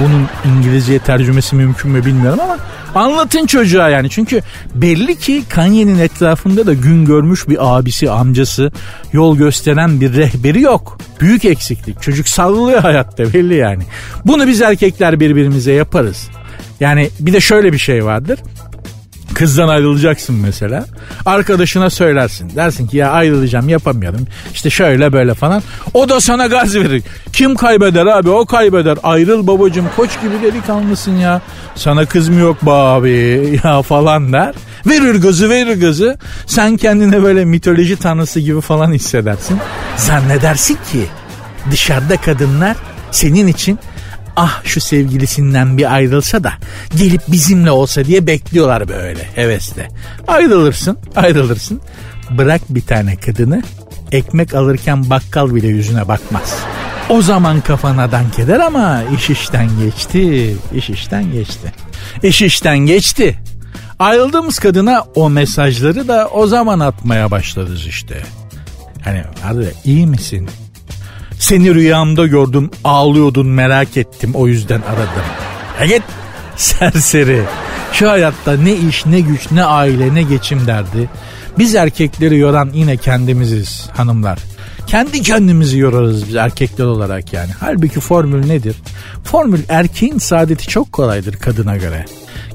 Bunun 0.00 0.28
İngilizce 0.54 0.98
tercümesi 0.98 1.56
mümkün 1.56 1.90
mü 1.90 2.04
bilmiyorum 2.04 2.40
ama 2.42 2.58
anlatın 2.94 3.46
çocuğa 3.46 3.88
yani. 3.88 4.10
Çünkü 4.10 4.42
belli 4.74 5.18
ki 5.18 5.42
Kanye'nin 5.48 5.98
etrafında 5.98 6.66
da 6.66 6.74
gün 6.74 7.04
görmüş 7.04 7.48
bir 7.48 7.76
abisi, 7.76 8.10
amcası, 8.10 8.72
yol 9.12 9.36
gösteren 9.36 10.00
bir 10.00 10.16
rehberi 10.16 10.60
yok. 10.60 10.98
Büyük 11.20 11.44
eksiklik. 11.44 12.02
Çocuk 12.02 12.28
sallıyor 12.28 12.80
hayatta 12.80 13.32
belli 13.32 13.54
yani. 13.54 13.82
Bunu 14.24 14.46
biz 14.46 14.62
erkekler 14.62 15.20
birbirimize 15.20 15.72
yaparız. 15.72 16.28
Yani 16.80 17.10
bir 17.20 17.32
de 17.32 17.40
şöyle 17.40 17.72
bir 17.72 17.78
şey 17.78 18.04
vardır. 18.04 18.38
Kızdan 19.34 19.68
ayrılacaksın 19.68 20.36
mesela. 20.36 20.86
Arkadaşına 21.26 21.90
söylersin. 21.90 22.56
Dersin 22.56 22.86
ki 22.86 22.96
ya 22.96 23.10
ayrılacağım 23.10 23.68
yapamıyorum. 23.68 24.26
İşte 24.54 24.70
şöyle 24.70 25.12
böyle 25.12 25.34
falan. 25.34 25.62
O 25.94 26.08
da 26.08 26.20
sana 26.20 26.46
gaz 26.46 26.74
verir. 26.74 27.02
Kim 27.32 27.54
kaybeder 27.54 28.06
abi 28.06 28.30
o 28.30 28.46
kaybeder. 28.46 28.98
Ayrıl 29.02 29.46
babacım 29.46 29.86
koç 29.96 30.10
gibi 30.22 30.42
delikanlısın 30.42 31.16
ya. 31.16 31.40
Sana 31.74 32.06
kız 32.06 32.28
mı 32.28 32.40
yok 32.40 32.66
be 32.66 32.70
abi 32.70 33.60
ya 33.64 33.82
falan 33.82 34.32
der. 34.32 34.54
Verir 34.86 35.22
gazı 35.22 35.50
verir 35.50 35.80
gazı. 35.80 36.18
Sen 36.46 36.76
kendine 36.76 37.22
böyle 37.22 37.44
mitoloji 37.44 37.96
tanrısı 37.96 38.40
gibi 38.40 38.60
falan 38.60 38.92
hissedersin. 38.92 39.58
Zannedersin 39.96 40.78
ki 40.92 41.06
dışarıda 41.70 42.16
kadınlar 42.16 42.76
senin 43.10 43.46
için 43.46 43.78
ah 44.36 44.60
şu 44.64 44.80
sevgilisinden 44.80 45.78
bir 45.78 45.94
ayrılsa 45.94 46.44
da 46.44 46.52
gelip 46.96 47.22
bizimle 47.28 47.70
olsa 47.70 48.04
diye 48.04 48.26
bekliyorlar 48.26 48.88
böyle 48.88 49.28
hevesle. 49.34 49.88
Ayrılırsın 50.28 50.98
ayrılırsın 51.16 51.80
bırak 52.30 52.60
bir 52.68 52.82
tane 52.82 53.16
kadını 53.16 53.62
ekmek 54.12 54.54
alırken 54.54 55.10
bakkal 55.10 55.54
bile 55.54 55.66
yüzüne 55.66 56.08
bakmaz. 56.08 56.56
O 57.08 57.22
zaman 57.22 57.60
kafana 57.60 58.12
dank 58.12 58.38
eder 58.38 58.60
ama 58.60 59.02
iş 59.16 59.30
işten 59.30 59.68
geçti, 59.78 60.56
iş 60.74 60.90
işten 60.90 61.32
geçti. 61.32 61.72
İş 62.22 62.42
işten 62.42 62.78
geçti. 62.78 63.38
Ayrıldığımız 63.98 64.58
kadına 64.58 65.04
o 65.14 65.30
mesajları 65.30 66.08
da 66.08 66.28
o 66.28 66.46
zaman 66.46 66.80
atmaya 66.80 67.30
başlarız 67.30 67.86
işte. 67.86 68.22
Hani 69.04 69.24
hadi 69.42 69.74
iyi 69.84 70.06
misin? 70.06 70.48
Seni 71.38 71.74
rüyamda 71.74 72.26
gördüm 72.26 72.70
ağlıyordun 72.84 73.46
merak 73.46 73.96
ettim 73.96 74.30
o 74.34 74.46
yüzden 74.46 74.80
aradım. 74.82 75.24
Ya 75.80 75.86
git 75.86 76.02
serseri. 76.56 77.42
Şu 77.92 78.10
hayatta 78.10 78.56
ne 78.56 78.74
iş 78.74 79.06
ne 79.06 79.20
güç 79.20 79.50
ne 79.50 79.64
aile 79.64 80.14
ne 80.14 80.22
geçim 80.22 80.66
derdi. 80.66 81.10
Biz 81.58 81.74
erkekleri 81.74 82.38
yoran 82.38 82.70
yine 82.74 82.96
kendimiziz 82.96 83.88
hanımlar. 83.96 84.38
Kendi 84.86 85.22
kendimizi 85.22 85.78
yorarız 85.78 86.28
biz 86.28 86.34
erkekler 86.34 86.84
olarak 86.84 87.32
yani. 87.32 87.50
Halbuki 87.60 88.00
formül 88.00 88.46
nedir? 88.46 88.76
Formül 89.24 89.60
erkeğin 89.68 90.18
saadeti 90.18 90.68
çok 90.68 90.92
kolaydır 90.92 91.36
kadına 91.36 91.76
göre. 91.76 92.04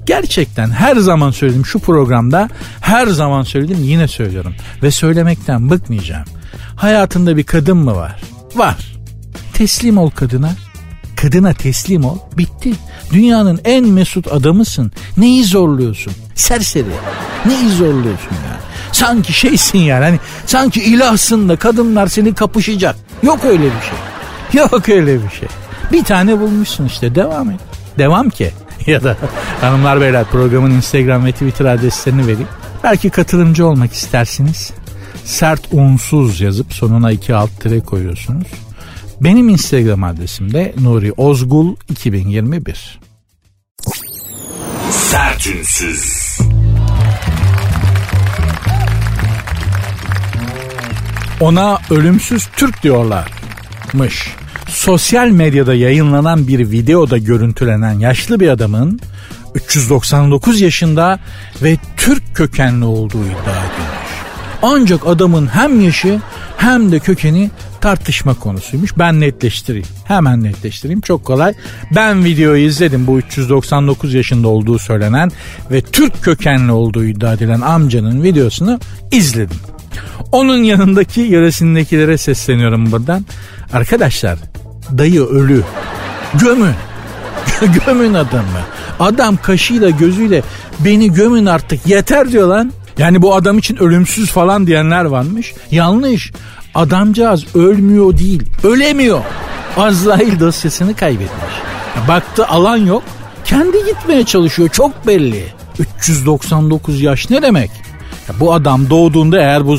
Gerçekten 0.05 0.69
her 0.69 0.95
zaman 0.95 1.31
söyledim 1.31 1.65
şu 1.65 1.79
programda 1.79 2.49
her 2.81 3.07
zaman 3.07 3.43
söyledim 3.43 3.83
yine 3.83 4.07
söylüyorum. 4.07 4.53
Ve 4.83 4.91
söylemekten 4.91 5.69
bıkmayacağım. 5.69 6.25
Hayatında 6.75 7.37
bir 7.37 7.43
kadın 7.43 7.77
mı 7.77 7.95
var? 7.95 8.21
Var. 8.55 8.75
Teslim 9.53 9.97
ol 9.97 10.09
kadına. 10.09 10.51
Kadına 11.15 11.53
teslim 11.53 12.05
ol. 12.05 12.17
Bitti. 12.37 12.73
Dünyanın 13.13 13.59
en 13.65 13.85
mesut 13.85 14.27
adamısın. 14.31 14.91
Neyi 15.17 15.43
zorluyorsun? 15.43 16.13
Serseri. 16.35 16.85
Neyi 17.45 17.69
zorluyorsun 17.69 18.31
yani? 18.31 18.59
Sanki 18.91 19.33
şeysin 19.33 19.79
yani. 19.79 20.03
Hani 20.03 20.19
sanki 20.45 20.83
ilahsın 20.83 21.49
da 21.49 21.55
kadınlar 21.55 22.07
seni 22.07 22.35
kapışacak. 22.35 22.95
Yok 23.23 23.45
öyle 23.45 23.63
bir 23.63 23.69
şey. 23.69 24.61
Yok 24.61 24.89
öyle 24.89 25.23
bir 25.23 25.29
şey. 25.29 25.47
Bir 25.91 26.03
tane 26.03 26.39
bulmuşsun 26.39 26.85
işte. 26.85 27.15
Devam 27.15 27.51
et. 27.51 27.59
Devam 27.97 28.29
ki. 28.29 28.51
ya 28.87 29.03
da 29.03 29.17
hanımlar 29.61 30.01
beyler 30.01 30.25
programın 30.25 30.71
Instagram 30.71 31.25
ve 31.25 31.31
Twitter 31.31 31.65
adreslerini 31.65 32.21
vereyim. 32.21 32.47
Belki 32.83 33.09
katılımcı 33.09 33.65
olmak 33.67 33.93
istersiniz. 33.93 34.71
Sert 35.29 35.67
unsuz 35.71 36.41
yazıp 36.41 36.73
sonuna 36.73 37.11
iki 37.11 37.35
alt 37.35 37.61
tire 37.61 37.79
koyuyorsunuz. 37.79 38.47
Benim 39.21 39.49
Instagram 39.49 40.03
adresim 40.03 40.53
de 40.53 40.73
Nuri 40.81 41.11
Ozgul 41.11 41.75
2021. 41.89 42.99
Sertünsüz. 44.91 46.37
Ona 51.39 51.77
ölümsüz 51.89 52.47
Türk 52.55 52.83
diyorlarmış. 52.83 54.35
Sosyal 54.67 55.27
medyada 55.27 55.73
yayınlanan 55.73 56.47
bir 56.47 56.71
videoda 56.71 57.17
görüntülenen 57.17 57.99
yaşlı 57.99 58.39
bir 58.39 58.49
adamın 58.49 58.99
399 59.55 60.61
yaşında 60.61 61.19
ve 61.63 61.77
Türk 61.97 62.35
kökenli 62.35 62.85
olduğu 62.85 63.25
iddia. 63.25 63.68
Ancak 64.61 65.07
adamın 65.07 65.47
hem 65.47 65.81
yaşı 65.81 66.19
hem 66.57 66.91
de 66.91 66.99
kökeni 66.99 67.49
tartışma 67.81 68.33
konusuymuş. 68.33 68.97
Ben 68.97 69.19
netleştireyim. 69.19 69.87
Hemen 70.03 70.43
netleştireyim. 70.43 71.01
Çok 71.01 71.25
kolay. 71.25 71.53
Ben 71.95 72.25
videoyu 72.25 72.65
izledim. 72.65 73.07
Bu 73.07 73.17
399 73.19 74.13
yaşında 74.13 74.47
olduğu 74.47 74.79
söylenen 74.79 75.31
ve 75.71 75.81
Türk 75.81 76.23
kökenli 76.23 76.71
olduğu 76.71 77.05
iddia 77.05 77.33
edilen 77.33 77.61
amcanın 77.61 78.23
videosunu 78.23 78.79
izledim. 79.11 79.57
Onun 80.31 80.57
yanındaki 80.57 81.21
yöresindekilere 81.21 82.17
sesleniyorum 82.17 82.91
buradan. 82.91 83.25
Arkadaşlar 83.73 84.39
dayı 84.97 85.23
ölü. 85.23 85.63
Gömün. 86.33 86.73
gömün 87.85 88.13
adamı. 88.13 88.59
Adam 88.99 89.37
kaşıyla 89.37 89.89
gözüyle 89.89 90.43
beni 90.79 91.13
gömün 91.13 91.45
artık 91.45 91.87
yeter 91.87 92.31
diyor 92.31 92.47
lan. 92.47 92.71
Yani 92.99 93.21
bu 93.21 93.35
adam 93.35 93.57
için 93.57 93.75
ölümsüz 93.75 94.31
falan 94.31 94.67
diyenler 94.67 95.05
varmış. 95.05 95.53
Yanlış. 95.71 96.31
Adamcağız 96.75 97.55
ölmüyor 97.55 98.17
değil, 98.17 98.43
ölemiyor. 98.63 99.21
Azrail 99.77 100.39
dosyasını 100.39 100.95
kaybetmiş. 100.95 101.53
Baktı 102.07 102.47
alan 102.47 102.77
yok. 102.77 103.03
Kendi 103.45 103.77
gitmeye 103.85 104.23
çalışıyor 104.23 104.69
çok 104.69 105.07
belli. 105.07 105.43
399 105.79 107.01
yaş 107.01 107.29
ne 107.29 107.41
demek? 107.41 107.71
Ya 108.29 108.35
bu 108.39 108.53
adam 108.53 108.89
doğduğunda 108.89 109.39
eğer 109.39 109.67
bu 109.67 109.77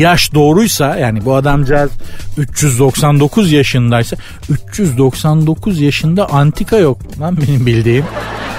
yaş 0.00 0.34
doğruysa 0.34 0.96
yani 0.96 1.24
bu 1.24 1.34
adamcağız 1.34 1.90
399 2.36 3.52
yaşındaysa 3.52 4.16
399 4.50 5.80
yaşında 5.80 6.30
antika 6.30 6.76
yok 6.76 6.98
lan 7.20 7.36
benim 7.36 7.66
bildiğim. 7.66 8.04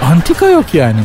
Antika 0.02 0.50
yok 0.50 0.74
yani. 0.74 1.02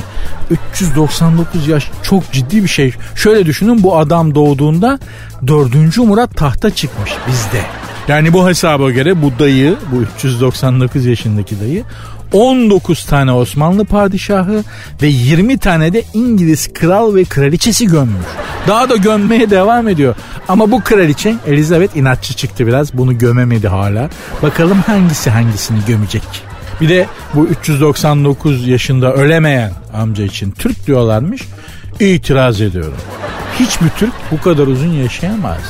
399 0.72 1.68
yaş 1.68 1.90
çok 2.02 2.32
ciddi 2.32 2.62
bir 2.62 2.68
şey. 2.68 2.92
Şöyle 3.14 3.46
düşünün 3.46 3.82
bu 3.82 3.98
adam 3.98 4.34
doğduğunda 4.34 4.98
4. 5.46 5.96
Murat 5.96 6.36
tahta 6.36 6.70
çıkmış 6.70 7.10
bizde. 7.28 7.62
Yani 8.08 8.32
bu 8.32 8.48
hesaba 8.48 8.90
göre 8.90 9.22
bu 9.22 9.32
dayı, 9.38 9.76
bu 9.92 10.02
399 10.16 11.06
yaşındaki 11.06 11.60
dayı 11.60 11.84
19 12.32 13.04
tane 13.04 13.32
Osmanlı 13.32 13.84
padişahı 13.84 14.64
ve 15.02 15.06
20 15.06 15.58
tane 15.58 15.92
de 15.92 16.02
İngiliz 16.14 16.72
kral 16.72 17.14
ve 17.14 17.24
kraliçesi 17.24 17.86
gömmüş. 17.86 18.26
Daha 18.68 18.90
da 18.90 18.96
gömmeye 18.96 19.50
devam 19.50 19.88
ediyor. 19.88 20.14
Ama 20.48 20.70
bu 20.70 20.80
kraliçe 20.80 21.34
Elizabeth 21.46 21.96
inatçı 21.96 22.34
çıktı 22.34 22.66
biraz. 22.66 22.94
Bunu 22.94 23.18
gömemedi 23.18 23.68
hala. 23.68 24.10
Bakalım 24.42 24.78
hangisi 24.78 25.30
hangisini 25.30 25.78
gömecek. 25.86 26.22
Bir 26.80 26.88
de 26.88 27.06
bu 27.34 27.46
399 27.46 28.68
yaşında 28.68 29.14
ölemeyen 29.14 29.72
amca 29.94 30.24
için 30.24 30.50
Türk 30.50 30.86
diyorlarmış. 30.86 31.42
İtiraz 32.00 32.60
ediyorum. 32.60 32.98
Hiçbir 33.60 33.88
Türk 33.88 34.12
bu 34.30 34.40
kadar 34.40 34.66
uzun 34.66 34.92
yaşayamaz. 34.92 35.60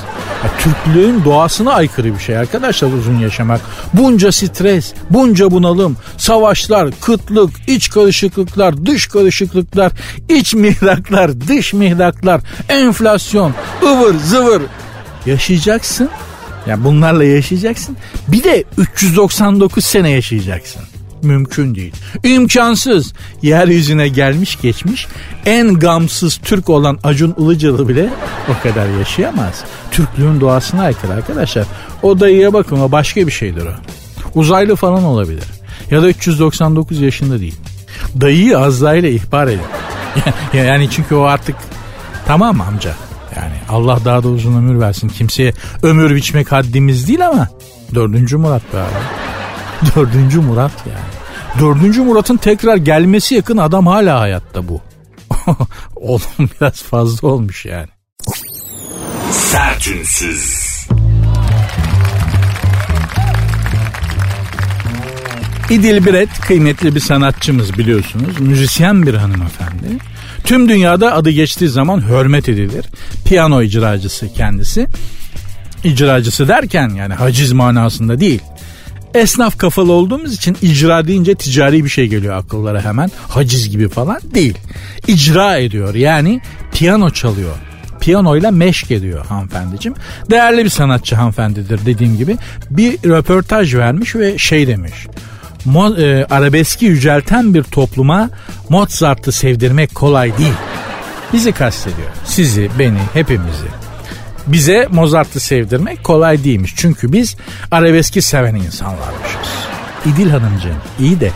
Ya, 0.44 0.50
Türklüğün 0.58 1.24
doğasına 1.24 1.72
aykırı 1.72 2.14
bir 2.14 2.18
şey 2.18 2.38
arkadaşlar 2.38 2.92
uzun 2.92 3.18
yaşamak. 3.18 3.60
Bunca 3.94 4.32
stres, 4.32 4.92
bunca 5.10 5.50
bunalım, 5.50 5.96
savaşlar, 6.18 6.90
kıtlık, 7.00 7.50
iç 7.68 7.90
karışıklıklar, 7.90 8.86
dış 8.86 9.06
karışıklıklar, 9.06 9.92
iç 10.28 10.54
mihraklar, 10.54 11.40
dış 11.40 11.72
mihraklar, 11.72 12.40
enflasyon, 12.68 13.54
ıvır 13.82 14.14
zıvır. 14.14 14.62
Yaşayacaksın. 15.26 16.08
Ya 16.66 16.84
bunlarla 16.84 17.24
yaşayacaksın. 17.24 17.96
Bir 18.28 18.44
de 18.44 18.64
399 18.78 19.84
sene 19.84 20.10
yaşayacaksın 20.10 20.82
mümkün 21.26 21.74
değil. 21.74 21.92
İmkansız. 22.24 23.12
Yeryüzüne 23.42 24.08
gelmiş 24.08 24.60
geçmiş 24.62 25.06
en 25.46 25.74
gamsız 25.74 26.36
Türk 26.36 26.68
olan 26.68 26.98
Acun 27.02 27.34
Ilıcalı 27.38 27.88
bile 27.88 28.08
o 28.48 28.62
kadar 28.62 28.98
yaşayamaz. 28.98 29.64
Türklüğün 29.90 30.40
doğasına 30.40 30.82
aykırı 30.82 31.12
arkadaşlar. 31.12 31.66
O 32.02 32.20
dayıya 32.20 32.52
bakın 32.52 32.80
o 32.80 32.92
başka 32.92 33.26
bir 33.26 33.32
şeydir 33.32 33.66
o. 33.66 33.72
Uzaylı 34.34 34.76
falan 34.76 35.04
olabilir. 35.04 35.44
Ya 35.90 36.02
da 36.02 36.08
399 36.08 37.00
yaşında 37.00 37.40
değil. 37.40 37.56
Dayıyı 38.20 38.58
Azrail'e 38.58 39.10
ihbar 39.10 39.46
edin. 39.46 39.60
yani 40.52 40.90
çünkü 40.90 41.14
o 41.14 41.22
artık 41.22 41.56
tamam 42.26 42.60
amca. 42.60 42.94
Yani 43.36 43.54
Allah 43.68 43.98
daha 44.04 44.22
da 44.22 44.28
uzun 44.28 44.56
ömür 44.56 44.80
versin. 44.80 45.08
Kimseye 45.08 45.52
ömür 45.82 46.14
biçmek 46.14 46.52
haddimiz 46.52 47.08
değil 47.08 47.26
ama 47.26 47.48
dördüncü 47.94 48.36
Murat 48.36 48.62
be 48.74 48.78
abi. 48.78 49.96
Dördüncü 49.96 50.40
Murat 50.40 50.72
yani. 50.86 51.15
Dördüncü 51.60 52.02
Murat'ın 52.02 52.36
tekrar 52.36 52.76
gelmesi 52.76 53.34
yakın 53.34 53.56
adam 53.56 53.86
hala 53.86 54.20
hayatta 54.20 54.68
bu. 54.68 54.80
Oğlum 55.96 56.50
biraz 56.60 56.82
fazla 56.82 57.28
olmuş 57.28 57.64
yani. 57.64 57.88
Sertünsüz. 59.30 60.66
İdil 65.70 66.06
Biret 66.06 66.40
kıymetli 66.40 66.94
bir 66.94 67.00
sanatçımız 67.00 67.78
biliyorsunuz. 67.78 68.40
Müzisyen 68.40 69.06
bir 69.06 69.14
hanımefendi. 69.14 69.86
Tüm 70.44 70.68
dünyada 70.68 71.14
adı 71.14 71.30
geçtiği 71.30 71.68
zaman 71.68 72.08
hürmet 72.08 72.48
edilir. 72.48 72.86
Piyano 73.24 73.62
icracısı 73.62 74.32
kendisi. 74.32 74.86
İcracısı 75.84 76.48
derken 76.48 76.88
yani 76.88 77.14
haciz 77.14 77.52
manasında 77.52 78.20
değil. 78.20 78.42
Esnaf 79.14 79.58
kafalı 79.58 79.92
olduğumuz 79.92 80.34
için 80.34 80.56
icra 80.62 81.06
deyince 81.06 81.34
ticari 81.34 81.84
bir 81.84 81.88
şey 81.88 82.06
geliyor 82.06 82.36
akıllara 82.36 82.84
hemen. 82.84 83.10
Haciz 83.28 83.70
gibi 83.70 83.88
falan 83.88 84.20
değil. 84.34 84.58
İcra 85.06 85.56
ediyor 85.56 85.94
yani 85.94 86.40
piyano 86.72 87.10
çalıyor. 87.10 87.56
Piyanoyla 88.00 88.50
meşk 88.50 88.90
ediyor 88.90 89.26
hanımefendiciğim. 89.26 89.96
Değerli 90.30 90.64
bir 90.64 90.70
sanatçı 90.70 91.16
hanımefendidir 91.16 91.86
dediğim 91.86 92.16
gibi. 92.16 92.36
Bir 92.70 92.92
röportaj 92.92 93.74
vermiş 93.74 94.16
ve 94.16 94.38
şey 94.38 94.66
demiş. 94.66 95.06
Mo, 95.64 95.96
e, 95.96 96.24
arabeski 96.24 96.86
yücelten 96.86 97.54
bir 97.54 97.62
topluma 97.62 98.30
Mozart'ı 98.68 99.32
sevdirmek 99.32 99.94
kolay 99.94 100.38
değil. 100.38 100.54
Bizi 101.32 101.52
kastediyor. 101.52 102.08
Sizi, 102.24 102.70
beni, 102.78 102.98
hepimizi 103.12 103.85
bize 104.46 104.88
Mozart'ı 104.90 105.40
sevdirmek 105.40 106.04
kolay 106.04 106.44
değilmiş. 106.44 106.74
Çünkü 106.76 107.12
biz 107.12 107.36
arabeski 107.70 108.22
seven 108.22 108.54
insanlarmışız. 108.54 109.48
İdil 110.06 110.30
Hanımcığım 110.30 110.76
iyi 111.00 111.20
de 111.20 111.30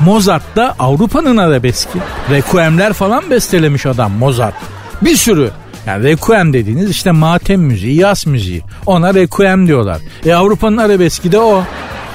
Mozart 0.00 0.56
da 0.56 0.74
Avrupa'nın 0.78 1.36
arabeski. 1.36 1.98
Requiem'ler 2.30 2.92
falan 2.92 3.30
bestelemiş 3.30 3.86
adam 3.86 4.12
Mozart. 4.12 4.54
Bir 5.02 5.16
sürü. 5.16 5.50
Yani 5.86 6.04
requiem 6.04 6.52
dediğiniz 6.52 6.90
işte 6.90 7.10
matem 7.10 7.60
müziği, 7.60 7.96
yaz 7.96 8.26
müziği. 8.26 8.62
Ona 8.86 9.14
requiem 9.14 9.66
diyorlar. 9.66 9.98
E 10.26 10.34
Avrupa'nın 10.34 10.76
arabeski 10.76 11.32
de 11.32 11.38
o. 11.38 11.64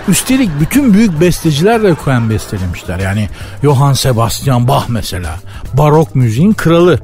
Üstelik 0.08 0.50
bütün 0.60 0.94
büyük 0.94 1.22
besteciler 1.22 1.82
requiem 1.82 2.30
bestelemişler. 2.30 3.00
Yani 3.00 3.30
Johann 3.64 3.94
Sebastian 3.94 4.68
Bach 4.68 4.86
mesela. 4.90 5.36
Barok 5.74 6.16
müziğin 6.16 6.54
kralı. 6.54 7.00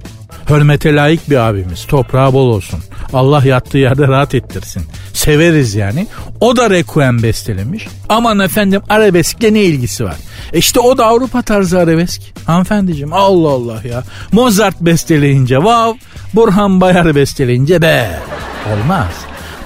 Hürmete 0.49 0.95
layık 0.95 1.29
bir 1.29 1.35
abimiz. 1.37 1.85
Toprağı 1.85 2.33
bol 2.33 2.47
olsun. 2.47 2.79
Allah 3.13 3.45
yattığı 3.45 3.77
yerde 3.77 4.07
rahat 4.07 4.35
ettirsin. 4.35 4.83
Severiz 5.13 5.75
yani. 5.75 6.07
O 6.39 6.55
da 6.55 6.69
Requiem 6.69 7.23
bestelemiş. 7.23 7.87
Aman 8.09 8.39
efendim 8.39 8.81
arabeskle 8.89 9.53
ne 9.53 9.61
ilgisi 9.61 10.05
var? 10.05 10.15
E 10.53 10.57
işte 10.57 10.79
o 10.79 10.97
da 10.97 11.05
Avrupa 11.05 11.41
tarzı 11.41 11.79
arabesk. 11.79 12.21
Hanımefendiciğim 12.45 13.13
Allah 13.13 13.49
Allah 13.49 13.81
ya. 13.83 14.03
Mozart 14.31 14.81
besteleyince 14.81 15.57
vav. 15.57 15.93
Burhan 16.33 16.81
Bayar 16.81 17.15
besteleyince 17.15 17.81
be. 17.81 18.19
Olmaz. 18.73 19.11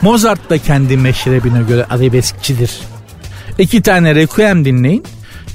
Mozart 0.01 0.49
da 0.49 0.57
kendi 0.57 0.97
meşrebine 0.97 1.63
göre 1.67 1.85
arabeskçidir. 1.85 2.71
İki 3.59 3.81
tane 3.81 4.15
Requiem 4.15 4.65
dinleyin. 4.65 5.03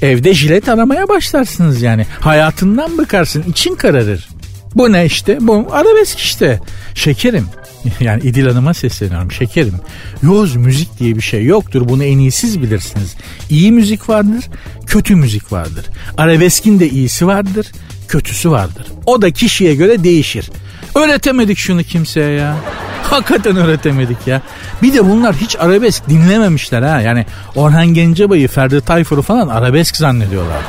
Evde 0.01 0.33
jilet 0.33 0.69
aramaya 0.69 1.09
başlarsınız 1.09 1.81
yani. 1.81 2.05
Hayatından 2.19 2.97
bıkarsın. 2.97 3.43
için 3.43 3.75
kararır. 3.75 4.32
Bu 4.75 4.91
ne 4.91 5.05
işte? 5.05 5.37
Bu 5.41 5.67
arabesk 5.71 6.19
işte. 6.19 6.59
Şekerim. 6.95 7.47
Yani 7.99 8.21
İdil 8.23 8.47
Hanım'a 8.47 8.73
sesleniyorum. 8.73 9.31
Şekerim. 9.31 9.75
Yoz 10.23 10.55
müzik 10.55 10.99
diye 10.99 11.15
bir 11.15 11.21
şey 11.21 11.45
yoktur. 11.45 11.89
Bunu 11.89 12.03
en 12.03 12.17
iyi 12.17 12.31
siz 12.31 12.61
bilirsiniz. 12.61 13.15
İyi 13.49 13.71
müzik 13.71 14.09
vardır, 14.09 14.45
kötü 14.85 15.15
müzik 15.15 15.51
vardır. 15.51 15.85
Arabeskin 16.17 16.79
de 16.79 16.89
iyisi 16.89 17.27
vardır, 17.27 17.71
kötüsü 18.07 18.51
vardır. 18.51 18.87
O 19.05 19.21
da 19.21 19.31
kişiye 19.31 19.75
göre 19.75 20.03
değişir. 20.03 20.51
Öğretemedik 20.95 21.57
şunu 21.57 21.83
kimseye 21.83 22.31
ya. 22.31 22.55
Hakikaten 23.03 23.55
öğretemedik 23.55 24.27
ya. 24.27 24.41
Bir 24.81 24.93
de 24.93 25.09
bunlar 25.09 25.35
hiç 25.35 25.55
arabesk 25.59 26.09
dinlememişler 26.09 26.81
ha. 26.81 27.01
Yani 27.01 27.25
Orhan 27.55 27.87
Gencebay'ı, 27.87 28.47
Ferdi 28.47 28.81
Tayfur'u 28.81 29.21
falan 29.21 29.47
arabesk 29.47 29.97
zannediyorlar. 29.97 30.61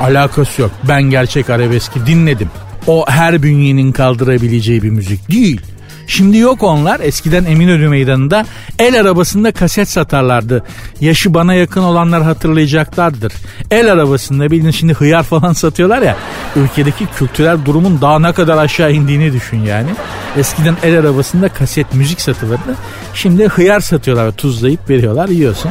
Alakası 0.00 0.62
yok. 0.62 0.70
Ben 0.88 1.02
gerçek 1.02 1.50
arabeski 1.50 2.06
dinledim. 2.06 2.50
O 2.86 3.04
her 3.08 3.42
bünyenin 3.42 3.92
kaldırabileceği 3.92 4.82
bir 4.82 4.90
müzik 4.90 5.30
değil. 5.30 5.60
Şimdi 6.06 6.38
yok 6.38 6.62
onlar. 6.62 7.00
Eskiden 7.00 7.44
Eminönü 7.44 7.88
Meydanı'nda 7.88 8.46
el 8.78 9.00
arabasında 9.00 9.52
kaset 9.52 9.88
satarlardı. 9.88 10.64
Yaşı 11.00 11.34
bana 11.34 11.54
yakın 11.54 11.82
olanlar 11.82 12.22
hatırlayacaklardır. 12.22 13.32
El 13.70 13.92
arabasında 13.92 14.50
bildiğin 14.50 14.70
şimdi 14.70 14.94
hıyar 14.94 15.22
falan 15.22 15.52
satıyorlar 15.52 16.02
ya. 16.02 16.16
Ülkedeki 16.56 17.06
kültürel 17.06 17.64
durumun 17.64 18.00
daha 18.00 18.18
ne 18.18 18.32
kadar 18.32 18.58
aşağı 18.58 18.92
indiğini 18.92 19.32
düşün 19.32 19.60
yani. 19.60 19.90
Eskiden 20.36 20.76
el 20.82 20.98
arabasında 20.98 21.48
kaset 21.48 21.94
müzik 21.94 22.20
satılırdı. 22.20 22.76
Şimdi 23.14 23.46
hıyar 23.48 23.80
satıyorlar 23.80 24.32
tuzlayıp 24.32 24.90
veriyorlar 24.90 25.28
yiyorsun. 25.28 25.70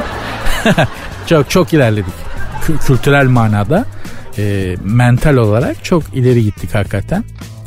çok 1.27 1.49
çok 1.49 1.73
ilerledik. 1.73 2.13
Kü- 2.67 2.87
kültürel 2.87 3.27
manada 3.27 3.85
e, 4.37 4.75
mental 4.83 5.35
olarak 5.35 5.83
çok 5.83 6.03
ileri 6.13 6.43
gittik 6.43 6.75
hakikaten. 6.75 7.23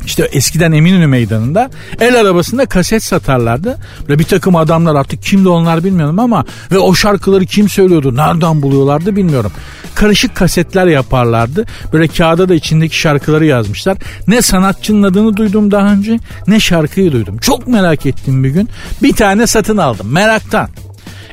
İşte 0.08 0.22
eskiden 0.32 0.72
Eminönü 0.72 1.06
Meydanı'nda 1.06 1.70
el 2.00 2.20
arabasında 2.20 2.66
kaset 2.66 3.02
satarlardı. 3.02 3.78
Böyle 4.08 4.18
bir 4.18 4.24
takım 4.24 4.56
adamlar 4.56 4.94
artık 4.94 5.22
kimdi 5.22 5.48
onlar 5.48 5.84
bilmiyorum 5.84 6.18
ama 6.18 6.44
ve 6.72 6.78
o 6.78 6.94
şarkıları 6.94 7.46
kim 7.46 7.68
söylüyordu, 7.68 8.16
nereden 8.16 8.62
buluyorlardı 8.62 9.16
bilmiyorum. 9.16 9.52
Karışık 9.94 10.36
kasetler 10.36 10.86
yaparlardı. 10.86 11.64
Böyle 11.92 12.08
kağıda 12.08 12.48
da 12.48 12.54
içindeki 12.54 12.98
şarkıları 12.98 13.44
yazmışlar. 13.46 13.96
Ne 14.26 14.42
sanatçının 14.42 15.02
adını 15.02 15.36
duydum 15.36 15.70
daha 15.70 15.92
önce 15.92 16.18
ne 16.46 16.60
şarkıyı 16.60 17.12
duydum. 17.12 17.38
Çok 17.38 17.68
merak 17.68 18.06
ettim 18.06 18.44
bir 18.44 18.50
gün. 18.50 18.68
Bir 19.02 19.12
tane 19.12 19.46
satın 19.46 19.76
aldım 19.76 20.12
meraktan. 20.12 20.68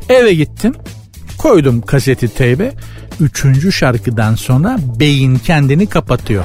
Eve 0.10 0.34
gittim 0.34 0.74
koydum 1.38 1.82
kaseti 1.82 2.28
teybe. 2.28 2.74
Üçüncü 3.20 3.72
şarkıdan 3.72 4.36
sonra 4.36 4.78
beyin 5.00 5.36
kendini 5.36 5.88
kapatıyor. 5.88 6.44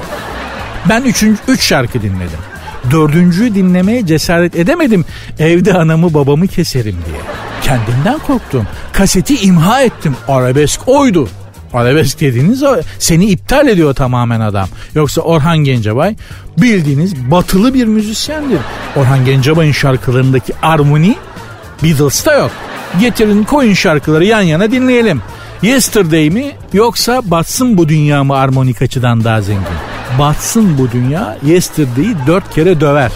Ben 0.89 1.01
üçüncü, 1.01 1.39
üç 1.47 1.61
şarkı 1.63 2.01
dinledim. 2.01 2.39
Dördüncüyü 2.91 3.55
dinlemeye 3.55 4.05
cesaret 4.05 4.55
edemedim. 4.55 5.05
Evde 5.39 5.73
anamı 5.73 6.13
babamı 6.13 6.47
keserim 6.47 6.95
diye. 7.05 7.21
Kendimden 7.61 8.19
korktum. 8.19 8.67
Kaseti 8.93 9.35
imha 9.35 9.81
ettim. 9.81 10.15
Arabesk 10.27 10.87
oydu. 10.87 11.29
Arabesk 11.73 12.21
dediğiniz 12.21 12.63
seni 12.99 13.25
iptal 13.25 13.67
ediyor 13.67 13.93
tamamen 13.93 14.39
adam. 14.39 14.67
Yoksa 14.95 15.21
Orhan 15.21 15.57
Gencebay 15.57 16.15
bildiğiniz 16.57 17.31
batılı 17.31 17.73
bir 17.73 17.85
müzisyendir. 17.85 18.59
Orhan 18.95 19.25
Gencebay'ın 19.25 19.71
şarkılarındaki 19.71 20.53
armoni 20.61 21.15
Beatles'ta 21.83 22.33
yok. 22.33 22.51
Getirin 22.99 23.43
koyun 23.43 23.73
şarkıları 23.73 24.25
yan 24.25 24.41
yana 24.41 24.71
dinleyelim. 24.71 25.21
Yesterday 25.61 26.29
mi 26.29 26.51
yoksa 26.73 27.21
batsın 27.25 27.77
bu 27.77 27.89
dünya 27.89 28.23
mı 28.23 28.35
armonik 28.35 28.81
açıdan 28.81 29.23
daha 29.23 29.41
zengin? 29.41 29.63
Batsın 30.19 30.77
bu 30.77 30.91
dünya 30.91 31.37
Yesterday'i 31.45 32.15
dört 32.27 32.53
kere 32.53 32.81
döver. 32.81 33.11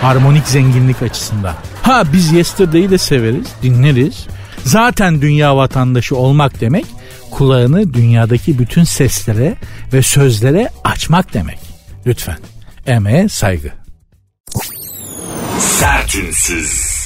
Harmonik 0.00 0.46
zenginlik 0.46 1.02
açısından. 1.02 1.54
Ha 1.82 2.04
biz 2.12 2.32
Yesterday'i 2.32 2.90
de 2.90 2.98
severiz, 2.98 3.46
dinleriz. 3.62 4.26
Zaten 4.64 5.22
dünya 5.22 5.56
vatandaşı 5.56 6.16
olmak 6.16 6.60
demek 6.60 6.86
kulağını 7.30 7.94
dünyadaki 7.94 8.58
bütün 8.58 8.84
seslere 8.84 9.56
ve 9.92 10.02
sözlere 10.02 10.68
açmak 10.84 11.34
demek. 11.34 11.58
Lütfen 12.06 12.38
emeğe 12.86 13.28
saygı. 13.28 13.72
Sertünsüz. 15.58 16.99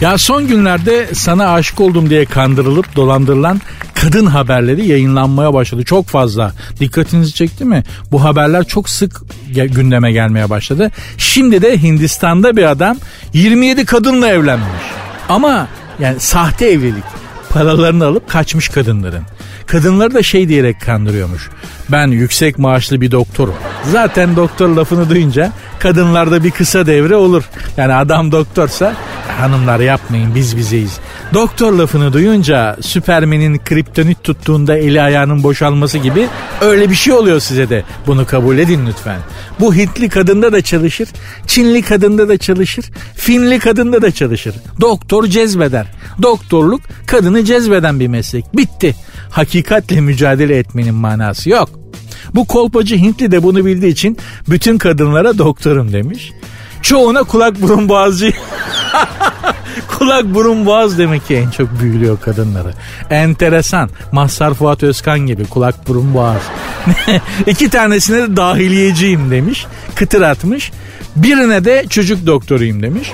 Ya 0.00 0.18
son 0.18 0.48
günlerde 0.48 1.14
sana 1.14 1.52
aşık 1.52 1.80
oldum 1.80 2.10
diye 2.10 2.24
kandırılıp 2.24 2.96
dolandırılan 2.96 3.60
kadın 3.94 4.26
haberleri 4.26 4.86
yayınlanmaya 4.86 5.54
başladı. 5.54 5.84
Çok 5.84 6.06
fazla. 6.06 6.52
Dikkatinizi 6.80 7.34
çekti 7.34 7.64
mi? 7.64 7.82
Bu 8.12 8.24
haberler 8.24 8.64
çok 8.64 8.88
sık 8.88 9.20
gündeme 9.54 10.12
gelmeye 10.12 10.50
başladı. 10.50 10.90
Şimdi 11.18 11.62
de 11.62 11.82
Hindistan'da 11.82 12.56
bir 12.56 12.70
adam 12.70 12.96
27 13.32 13.84
kadınla 13.84 14.28
evlenmiş. 14.28 14.82
Ama 15.28 15.68
yani 15.98 16.20
sahte 16.20 16.66
evlilik. 16.66 17.04
Paralarını 17.50 18.06
alıp 18.06 18.30
kaçmış 18.30 18.68
kadınların. 18.68 19.22
Kadınları 19.66 20.14
da 20.14 20.22
şey 20.22 20.48
diyerek 20.48 20.80
kandırıyormuş. 20.80 21.50
Ben 21.88 22.06
yüksek 22.06 22.58
maaşlı 22.58 23.00
bir 23.00 23.10
doktorum. 23.10 23.54
Zaten 23.92 24.36
doktor 24.36 24.68
lafını 24.68 25.10
duyunca 25.10 25.52
kadınlarda 25.78 26.44
bir 26.44 26.50
kısa 26.50 26.86
devre 26.86 27.16
olur. 27.16 27.44
Yani 27.76 27.94
adam 27.94 28.32
doktorsa 28.32 28.94
hanımlar 29.38 29.80
yapmayın 29.80 30.34
biz 30.34 30.56
bizeyiz. 30.56 30.98
Doktor 31.34 31.72
lafını 31.72 32.12
duyunca 32.12 32.76
Süpermen'in 32.80 33.58
kriptonit 33.58 34.24
tuttuğunda 34.24 34.78
eli 34.78 35.02
ayağının 35.02 35.42
boşalması 35.42 35.98
gibi 35.98 36.26
öyle 36.60 36.90
bir 36.90 36.94
şey 36.94 37.12
oluyor 37.12 37.40
size 37.40 37.68
de. 37.68 37.84
Bunu 38.06 38.26
kabul 38.26 38.58
edin 38.58 38.86
lütfen. 38.86 39.18
Bu 39.60 39.74
Hintli 39.74 40.08
kadında 40.08 40.52
da 40.52 40.62
çalışır, 40.62 41.08
Çinli 41.46 41.82
kadında 41.82 42.28
da 42.28 42.38
çalışır, 42.38 42.84
Finli 43.14 43.58
kadında 43.58 44.02
da 44.02 44.10
çalışır. 44.10 44.54
Doktor 44.80 45.26
cezbeder. 45.26 45.86
Doktorluk 46.22 46.80
kadını 47.06 47.44
cezbeden 47.44 48.00
bir 48.00 48.08
meslek. 48.08 48.56
Bitti. 48.56 48.94
Hakikatle 49.30 50.00
mücadele 50.00 50.58
etmenin 50.58 50.94
manası 50.94 51.50
yok. 51.50 51.70
Bu 52.34 52.44
kolpacı 52.44 52.96
Hintli 52.96 53.30
de 53.30 53.42
bunu 53.42 53.66
bildiği 53.66 53.92
için 53.92 54.18
bütün 54.48 54.78
kadınlara 54.78 55.38
doktorum 55.38 55.92
demiş. 55.92 56.32
Çoğuna 56.88 57.22
kulak 57.22 57.62
burun 57.62 57.88
boğazcı 57.88 58.32
kulak 59.98 60.24
burun 60.24 60.66
boğaz 60.66 60.98
demek 60.98 61.26
ki 61.26 61.34
en 61.36 61.50
çok 61.50 61.80
büyülüyor 61.80 62.20
kadınları. 62.20 62.74
Enteresan. 63.10 63.90
Mazhar 64.12 64.54
Fuat 64.54 64.82
Özkan 64.82 65.18
gibi 65.18 65.44
kulak 65.46 65.88
burun 65.88 66.14
boğaz. 66.14 66.42
İki 67.46 67.70
tanesine 67.70 68.16
de 68.16 68.36
dahiliyeciyim 68.36 69.30
demiş. 69.30 69.66
Kıtır 69.94 70.22
atmış. 70.22 70.72
Birine 71.16 71.64
de 71.64 71.84
çocuk 71.90 72.26
doktoruyum 72.26 72.82
demiş. 72.82 73.12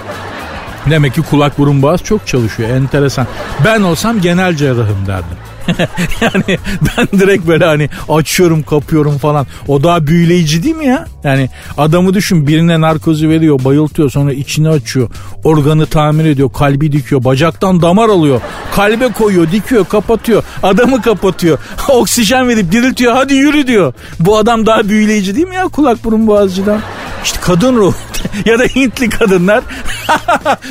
Demek 0.91 1.15
ki 1.15 1.23
kulak 1.23 1.59
burun 1.59 1.83
boğaz 1.83 2.05
çok 2.05 2.27
çalışıyor. 2.27 2.71
Enteresan. 2.71 3.27
Ben 3.65 3.83
olsam 3.83 4.21
genel 4.21 4.57
cerrahım 4.57 5.07
derdim. 5.07 5.37
yani 6.21 6.59
ben 6.81 7.21
direkt 7.21 7.47
böyle 7.47 7.65
hani 7.65 7.89
açıyorum 8.09 8.63
kapıyorum 8.63 9.19
falan. 9.19 9.47
O 9.69 9.83
daha 9.83 10.07
büyüleyici 10.07 10.63
değil 10.63 10.77
mi 10.77 10.87
ya? 10.87 11.07
Yani 11.25 11.51
adamı 11.79 12.15
düşün 12.15 12.47
birine 12.47 12.81
narkozu 12.81 13.29
veriyor 13.29 13.65
bayıltıyor 13.65 14.11
sonra 14.11 14.33
içini 14.33 14.69
açıyor. 14.69 15.11
Organı 15.45 15.87
tamir 15.87 16.25
ediyor 16.25 16.53
kalbi 16.53 16.93
dikiyor 16.93 17.25
bacaktan 17.25 17.83
damar 17.83 18.09
alıyor. 18.09 18.41
Kalbe 18.75 19.09
koyuyor 19.09 19.53
dikiyor 19.53 19.85
kapatıyor. 19.89 20.43
Adamı 20.63 21.03
kapatıyor. 21.03 21.59
Oksijen 21.89 22.49
verip 22.49 22.73
diriltiyor 22.73 23.13
hadi 23.13 23.35
yürü 23.35 23.67
diyor. 23.67 23.93
Bu 24.21 24.37
adam 24.37 24.67
daha 24.67 24.89
büyüleyici 24.89 25.37
değil 25.37 25.49
mi 25.49 25.55
ya 25.55 25.69
kulak 25.69 26.05
burun 26.05 26.27
boğazcıdan? 26.27 26.81
İşte 27.25 27.39
kadın 27.43 27.77
ruh 27.77 27.95
ya 28.47 28.59
da 28.59 28.65
Hintli 28.65 29.11
kadınlar 29.11 29.65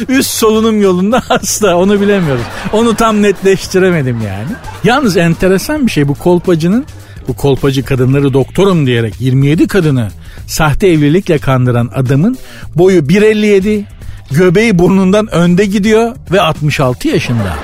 üst 0.08 0.32
solunum 0.32 0.82
yolunda 0.82 1.22
hasta 1.28 1.76
onu 1.78 2.02
bilemiyoruz. 2.02 2.44
Onu 2.74 2.96
tam 2.96 3.22
netleştiremedim 3.22 4.22
yani. 4.28 4.52
Yalnız 4.84 5.18
enteresan 5.18 5.86
bir 5.86 5.92
şey 5.92 6.08
bu 6.08 6.14
kolpacının 6.14 6.86
bu 7.28 7.34
kolpacı 7.34 7.86
kadınları 7.86 8.34
doktorum 8.34 8.86
diyerek 8.86 9.22
27 9.22 9.68
kadını 9.68 10.08
sahte 10.48 10.88
evlilikle 10.88 11.38
kandıran 11.38 11.92
adamın 11.96 12.38
boyu 12.76 13.02
1.57 13.02 13.84
göbeği 14.32 14.80
burnundan 14.80 15.28
önde 15.28 15.66
gidiyor 15.66 16.16
ve 16.32 16.42
66 16.42 17.08
yaşında. 17.08 17.56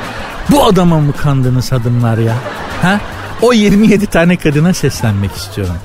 Bu 0.51 0.63
adama 0.63 0.99
mı 0.99 1.13
kandınız 1.13 1.73
adımlar 1.73 2.17
ya? 2.17 2.35
Ha? 2.81 3.01
O 3.41 3.53
27 3.53 4.05
tane 4.05 4.35
kadına 4.35 4.73
seslenmek 4.73 5.31
istiyorum. 5.31 5.75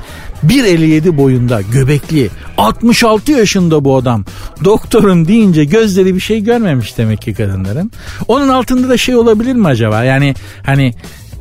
1.57 0.47 1.17
boyunda 1.17 1.61
göbekli 1.61 2.31
66 2.59 3.33
yaşında 3.33 3.85
bu 3.85 3.97
adam 3.97 4.25
doktorum 4.65 5.29
deyince 5.29 5.65
gözleri 5.65 6.15
bir 6.15 6.21
şey 6.21 6.41
görmemiş 6.41 6.99
demek 6.99 7.23
ki 7.23 7.35
kadınların. 7.35 7.93
Onun 8.29 8.49
altında 8.49 8.89
da 8.89 8.97
şey 8.97 9.17
olabilir 9.17 9.55
mi 9.55 9.69
acaba 9.69 10.05
yani 10.05 10.35
hani 10.67 10.95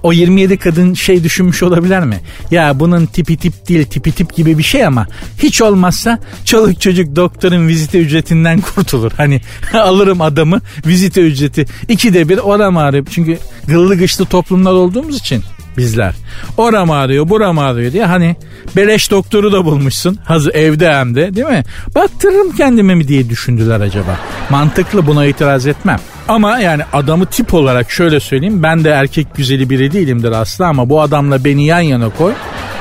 o 0.03 0.11
27 0.11 0.57
kadın 0.57 0.93
şey 0.93 1.23
düşünmüş 1.23 1.63
olabilir 1.63 1.99
mi? 1.99 2.19
Ya 2.51 2.79
bunun 2.79 3.05
tipi 3.05 3.37
tip 3.37 3.67
değil 3.69 3.85
tipi 3.85 4.11
tip 4.11 4.35
gibi 4.35 4.57
bir 4.57 4.63
şey 4.63 4.85
ama 4.85 5.07
hiç 5.37 5.61
olmazsa 5.61 6.19
çoluk 6.45 6.81
çocuk 6.81 7.15
doktorun 7.15 7.67
vizite 7.67 7.99
ücretinden 7.99 8.61
kurtulur. 8.61 9.11
Hani 9.17 9.41
alırım 9.73 10.21
adamı 10.21 10.61
vizite 10.85 11.21
ücreti 11.21 11.65
ikide 11.87 12.29
bir 12.29 12.37
oram 12.37 12.77
ağrıyor. 12.77 13.07
Çünkü 13.11 13.37
gıllı 13.67 13.95
gışlı 13.95 14.25
toplumlar 14.25 14.71
olduğumuz 14.71 15.17
için 15.17 15.43
bizler. 15.81 16.13
Oram 16.57 16.91
ağrıyor 16.91 17.29
buram 17.29 17.59
ağrıyor 17.59 17.91
diye 17.91 18.05
hani 18.05 18.35
beleş 18.75 19.11
doktoru 19.11 19.51
da 19.51 19.65
bulmuşsun. 19.65 20.17
Hazır 20.25 20.53
evde 20.55 20.93
hem 20.93 21.15
de 21.15 21.35
değil 21.35 21.47
mi? 21.47 21.63
Baktırırım 21.95 22.55
kendime 22.55 22.95
mi 22.95 23.07
diye 23.07 23.29
düşündüler 23.29 23.79
acaba. 23.81 24.19
Mantıklı 24.49 25.07
buna 25.07 25.25
itiraz 25.25 25.67
etmem. 25.67 25.99
Ama 26.27 26.59
yani 26.59 26.83
adamı 26.93 27.25
tip 27.25 27.53
olarak 27.53 27.91
şöyle 27.91 28.19
söyleyeyim. 28.19 28.63
Ben 28.63 28.83
de 28.83 28.89
erkek 28.89 29.35
güzeli 29.35 29.69
biri 29.69 29.91
değilimdir 29.91 30.31
asla 30.31 30.67
ama 30.67 30.89
bu 30.89 31.01
adamla 31.01 31.45
beni 31.45 31.65
yan 31.65 31.79
yana 31.79 32.09
koy. 32.09 32.33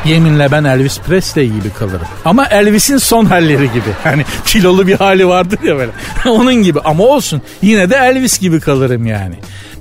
Yeminle 0.04 0.52
ben 0.52 0.64
Elvis 0.64 1.00
Presley 1.00 1.46
gibi 1.46 1.70
kalırım. 1.78 2.06
Ama 2.24 2.46
Elvis'in 2.46 2.98
son 2.98 3.24
halleri 3.24 3.72
gibi. 3.72 3.90
Hani 4.04 4.24
kilolu 4.44 4.86
bir 4.86 4.94
hali 4.96 5.28
vardır 5.28 5.58
ya 5.64 5.76
böyle. 5.76 5.92
Onun 6.26 6.54
gibi 6.54 6.80
ama 6.80 7.04
olsun. 7.04 7.42
Yine 7.62 7.90
de 7.90 7.96
Elvis 7.96 8.38
gibi 8.40 8.60
kalırım 8.60 9.06
yani. 9.06 9.34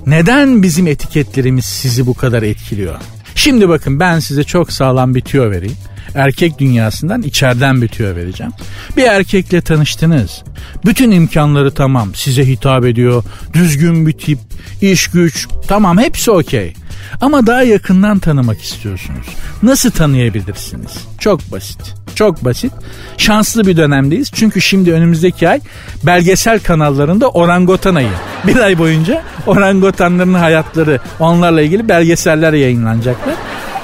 Neden 0.06 0.62
bizim 0.62 0.86
etiketlerimiz 0.86 1.64
sizi 1.64 2.06
bu 2.06 2.14
kadar 2.14 2.42
etkiliyor? 2.42 2.94
Şimdi 3.34 3.68
bakın 3.68 4.00
ben 4.00 4.18
size 4.18 4.44
çok 4.44 4.72
sağlam 4.72 5.14
bir 5.14 5.20
tüyo 5.20 5.50
vereyim. 5.50 5.76
Erkek 6.14 6.58
dünyasından 6.58 7.22
içeriden 7.22 7.82
bir 7.82 7.88
tüyo 7.88 8.16
vereceğim. 8.16 8.52
Bir 8.96 9.02
erkekle 9.02 9.60
tanıştınız. 9.60 10.42
Bütün 10.84 11.10
imkanları 11.10 11.74
tamam. 11.74 12.14
Size 12.14 12.46
hitap 12.46 12.84
ediyor. 12.84 13.24
Düzgün 13.52 14.06
bir 14.06 14.12
tip, 14.12 14.38
iş 14.82 15.08
güç. 15.08 15.48
Tamam 15.68 15.98
hepsi 15.98 16.30
okey. 16.30 16.74
Ama 17.20 17.46
daha 17.46 17.62
yakından 17.62 18.18
tanımak 18.18 18.62
istiyorsunuz. 18.62 19.26
Nasıl 19.62 19.90
tanıyabilirsiniz? 19.90 20.92
Çok 21.18 21.52
basit. 21.52 21.94
Çok 22.14 22.44
basit. 22.44 22.72
Şanslı 23.18 23.66
bir 23.66 23.76
dönemdeyiz. 23.76 24.30
Çünkü 24.34 24.60
şimdi 24.60 24.92
önümüzdeki 24.92 25.48
ay 25.48 25.60
belgesel 26.02 26.60
kanallarında 26.60 27.28
orangotan 27.28 27.94
ayı. 27.94 28.10
Bir 28.46 28.56
ay 28.56 28.78
boyunca 28.78 29.22
orangotanların 29.46 30.34
hayatları 30.34 31.00
onlarla 31.20 31.62
ilgili 31.62 31.88
belgeseller 31.88 32.52
yayınlanacaklar. 32.52 33.34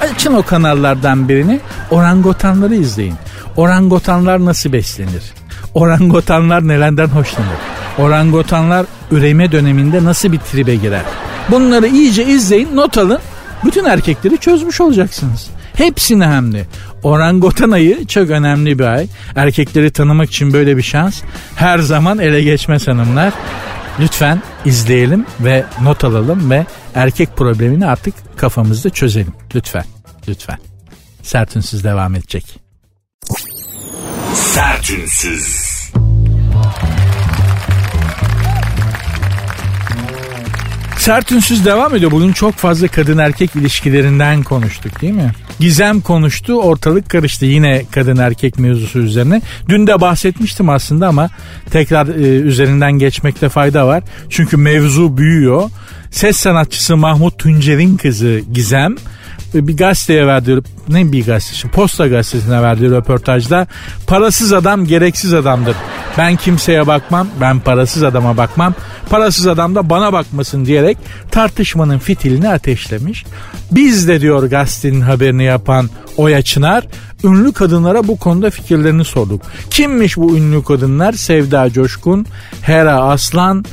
Açın 0.00 0.35
o 0.35 0.42
kanallardan 0.42 1.29
birini 1.29 1.61
orangotanları 1.90 2.74
izleyin. 2.74 3.14
Orangotanlar 3.57 4.44
nasıl 4.44 4.72
beslenir? 4.72 5.22
Orangotanlar 5.74 6.68
nelerden 6.68 7.07
hoşlanır? 7.07 7.57
Orangotanlar 7.98 8.87
üreme 9.11 9.52
döneminde 9.52 10.05
nasıl 10.05 10.33
bir 10.33 10.38
tribe 10.38 10.74
girer? 10.74 11.02
Bunları 11.50 11.87
iyice 11.87 12.24
izleyin, 12.26 12.76
not 12.76 12.98
alın. 12.98 13.18
Bütün 13.64 13.85
erkekleri 13.85 14.38
çözmüş 14.38 14.80
olacaksınız. 14.80 15.46
Hepsini 15.74 16.24
hem 16.24 16.52
de. 16.52 16.66
Orangotan 17.02 17.70
ayı 17.70 18.06
çok 18.06 18.30
önemli 18.30 18.78
bir 18.78 18.85
ay. 18.85 19.06
Erkekleri 19.37 19.90
tanımak 19.90 20.30
için 20.30 20.52
böyle 20.52 20.76
bir 20.76 20.82
şans. 20.82 21.22
Her 21.56 21.78
zaman 21.78 22.18
ele 22.18 22.42
geçmez 22.42 22.88
hanımlar. 22.88 23.32
Lütfen 24.00 24.42
izleyelim 24.64 25.26
ve 25.40 25.64
not 25.82 26.04
alalım 26.04 26.50
ve 26.50 26.66
erkek 26.94 27.37
problemini 27.37 27.87
artık 27.87 28.14
kafamızda 28.37 28.90
çözelim. 28.90 29.32
Lütfen, 29.54 29.85
lütfen. 30.28 30.59
Sertünsüz 31.22 31.85
devam 31.85 32.14
edecek. 32.14 32.61
Sertünsüz. 34.35 35.76
Sertünsüz 41.07 41.64
devam 41.64 41.95
ediyor. 41.95 42.11
Bugün 42.11 42.33
çok 42.33 42.55
fazla 42.55 42.88
kadın 42.88 43.19
erkek 43.19 43.57
ilişkilerinden 43.57 44.42
konuştuk 44.42 45.01
değil 45.01 45.12
mi? 45.12 45.33
Gizem 45.61 46.01
konuştu 46.01 46.61
ortalık 46.61 47.11
karıştı 47.11 47.47
yine 47.47 47.83
kadın 47.90 48.16
erkek 48.16 48.59
mevzusu 48.59 48.99
üzerine. 48.99 49.42
Dün 49.69 49.87
de 49.87 50.01
bahsetmiştim 50.01 50.69
aslında 50.69 51.09
ama 51.09 51.31
tekrar 51.71 52.07
e, 52.07 52.40
üzerinden 52.40 52.92
geçmekte 52.92 53.49
fayda 53.49 53.87
var. 53.87 54.03
Çünkü 54.31 54.57
mevzu 54.57 55.16
büyüyor. 55.16 55.71
Ses 56.11 56.37
sanatçısı 56.37 56.97
Mahmut 56.97 57.38
Tuncer'in 57.38 57.97
kızı 57.97 58.40
Gizem 58.53 58.97
bir 59.54 59.76
gazeteye 59.76 60.26
verdiği 60.26 60.59
ne 60.88 61.12
bir 61.12 61.26
gazetesi 61.26 61.68
posta 61.68 62.06
gazetesine 62.06 62.62
verdiği 62.62 62.90
röportajda 62.90 63.66
parasız 64.06 64.52
adam 64.52 64.85
gereksiz 64.85 65.35
adamdır. 65.35 65.76
Ben 66.18 66.37
kimseye 66.37 66.87
bakmam 66.87 67.28
ben 67.40 67.61
parasız 67.61 68.02
adama 68.02 68.37
bakmam 68.37 68.74
parasız 69.11 69.46
adam 69.46 69.74
da 69.74 69.90
bana 69.90 70.12
bakmasın 70.12 70.64
diyerek 70.64 70.98
tartışmanın 71.30 71.98
fitilini 71.98 72.48
ateşlemiş. 72.48 73.24
Biz 73.70 74.09
de 74.09 74.20
diyor 74.20 74.42
gazetenin 74.50 75.00
haberini 75.00 75.44
yapan 75.44 75.90
Oya 76.16 76.42
Çınar 76.42 76.87
ünlü 77.24 77.52
kadınlara 77.52 78.09
bu 78.09 78.18
konuda 78.18 78.50
fikirlerini 78.50 79.04
sorduk. 79.04 79.42
Kimmiş 79.70 80.16
bu 80.16 80.37
ünlü 80.37 80.64
kadınlar? 80.64 81.12
Sevda 81.12 81.70
Coşkun, 81.70 82.26
Hera 82.62 83.00
Aslan, 83.00 83.64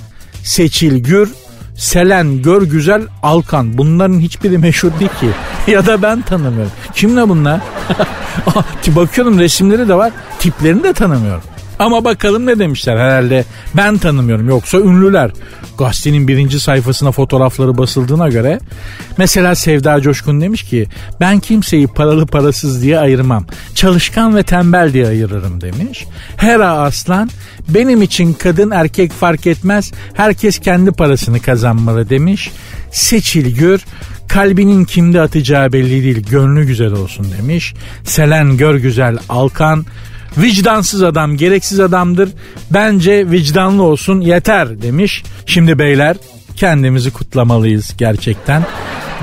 Seçil 0.44 1.04
Gür, 1.04 1.30
Selen, 1.78 2.42
Gör 2.42 2.62
Güzel, 2.62 3.02
Alkan. 3.24 3.78
Bunların 3.78 4.20
hiçbiri 4.20 4.58
meşhur 4.58 4.92
değil 5.00 5.12
ki. 5.20 5.30
ya 5.72 5.86
da 5.86 6.02
ben 6.02 6.22
tanımıyorum. 6.22 6.72
Kimle 6.94 7.30
bunlar? 7.30 7.62
Bakıyorum 8.88 9.40
resimleri 9.40 9.88
de 9.88 9.96
var. 9.96 10.12
Tiplerini 10.40 10.84
de 10.84 10.94
tanımıyorum. 10.94 11.44
Ama 11.80 12.06
bakalım 12.06 12.46
ne 12.46 12.60
demişler 12.60 12.98
herhalde 12.98 13.46
ben 13.78 13.98
tanımıyorum 13.98 14.50
yoksa 14.50 14.78
ünlüler. 14.78 15.32
Gazetenin 15.78 16.28
birinci 16.28 16.60
sayfasına 16.60 17.12
fotoğrafları 17.12 17.78
basıldığına 17.78 18.30
göre 18.30 18.60
mesela 19.18 19.56
Sevda 19.56 20.02
Coşkun 20.02 20.42
demiş 20.42 20.64
ki 20.64 20.88
ben 21.20 21.40
kimseyi 21.40 21.88
paralı 21.88 22.26
parasız 22.26 22.82
diye 22.84 23.00
ayırmam. 23.00 23.46
Çalışkan 23.76 24.36
ve 24.36 24.44
tembel 24.44 24.94
diye 24.94 25.08
ayırırım 25.08 25.62
demiş. 25.62 26.06
Hera 26.38 26.72
Aslan 26.72 27.30
benim 27.70 28.02
için 28.02 28.34
kadın 28.34 28.72
erkek 28.72 29.12
fark 29.12 29.48
etmez 29.48 29.92
herkes 30.14 30.60
kendi 30.60 30.92
parasını 30.92 31.40
kazanmalı 31.40 32.10
demiş. 32.10 32.52
Seçil 32.92 33.56
Gür 33.56 33.86
kalbinin 34.28 34.86
kimde 34.86 35.22
atacağı 35.22 35.74
belli 35.74 36.04
değil 36.04 36.28
gönlü 36.30 36.66
güzel 36.66 36.92
olsun 36.92 37.26
demiş. 37.38 37.74
Selen 38.04 38.58
Gör 38.58 38.76
Güzel 38.76 39.18
Alkan 39.30 39.86
Vicdansız 40.38 41.04
adam 41.04 41.38
gereksiz 41.38 41.80
adamdır. 41.80 42.30
Bence 42.72 43.32
vicdanlı 43.32 43.84
olsun 43.84 44.22
yeter 44.22 44.82
demiş. 44.82 45.24
Şimdi 45.46 45.80
beyler 45.80 46.18
kendimizi 46.56 47.12
kutlamalıyız 47.12 47.94
gerçekten. 47.98 48.64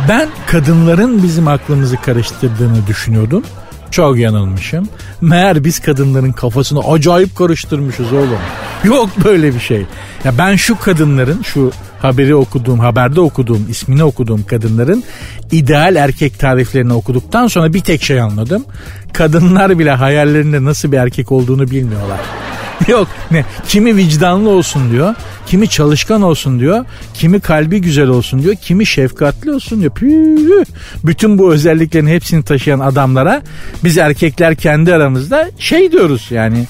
Ben 0.08 0.28
kadınların 0.46 1.22
bizim 1.22 1.48
aklımızı 1.48 1.96
karıştırdığını 1.96 2.86
düşünüyordum. 2.86 3.44
Çok 3.90 4.18
yanılmışım. 4.18 4.88
Meğer 5.20 5.64
biz 5.64 5.80
kadınların 5.80 6.32
kafasını 6.32 6.80
acayip 6.80 7.36
karıştırmışız 7.36 8.12
oğlum. 8.12 8.38
Yok 8.84 9.10
böyle 9.24 9.54
bir 9.54 9.60
şey. 9.60 9.86
Ya 10.24 10.38
ben 10.38 10.56
şu 10.56 10.78
kadınların 10.78 11.42
şu 11.42 11.72
haberi 12.02 12.34
okuduğum, 12.34 12.78
haberde 12.78 13.20
okuduğum, 13.20 13.66
ismini 13.70 14.04
okuduğum 14.04 14.44
kadınların 14.44 15.04
ideal 15.52 15.96
erkek 15.96 16.38
tariflerini 16.38 16.92
okuduktan 16.92 17.46
sonra 17.46 17.74
bir 17.74 17.80
tek 17.80 18.02
şey 18.02 18.20
anladım. 18.20 18.64
Kadınlar 19.12 19.78
bile 19.78 19.90
hayallerinde 19.90 20.64
nasıl 20.64 20.92
bir 20.92 20.96
erkek 20.96 21.32
olduğunu 21.32 21.70
bilmiyorlar. 21.70 22.20
Yok 22.88 23.08
ne 23.30 23.44
kimi 23.68 23.96
vicdanlı 23.96 24.50
olsun 24.50 24.90
diyor, 24.90 25.14
kimi 25.46 25.68
çalışkan 25.68 26.22
olsun 26.22 26.60
diyor, 26.60 26.84
kimi 27.14 27.40
kalbi 27.40 27.80
güzel 27.80 28.08
olsun 28.08 28.42
diyor, 28.42 28.54
kimi 28.54 28.86
şefkatli 28.86 29.52
olsun 29.52 29.80
diyor. 29.80 29.92
Püh. 29.92 30.64
Bütün 31.04 31.38
bu 31.38 31.52
özelliklerin 31.52 32.06
hepsini 32.06 32.42
taşıyan 32.42 32.80
adamlara 32.80 33.42
biz 33.84 33.98
erkekler 33.98 34.54
kendi 34.54 34.94
aramızda 34.94 35.50
şey 35.58 35.92
diyoruz 35.92 36.26
yani. 36.30 36.66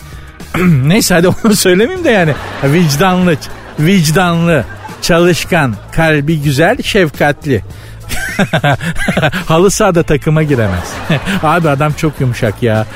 Neyse 0.86 1.14
hadi 1.14 1.28
onu 1.28 1.56
söylemeyeyim 1.56 2.04
de 2.04 2.10
yani 2.10 2.34
vicdanlı, 2.64 3.36
vicdanlı, 3.78 4.64
çalışkan, 5.02 5.74
kalbi 5.92 6.42
güzel, 6.42 6.82
şefkatli. 6.82 7.62
Halı 9.46 9.70
sahada 9.70 10.02
takıma 10.02 10.42
giremez. 10.42 10.92
Abi 11.42 11.68
adam 11.68 11.92
çok 11.92 12.20
yumuşak 12.20 12.62
ya. 12.62 12.86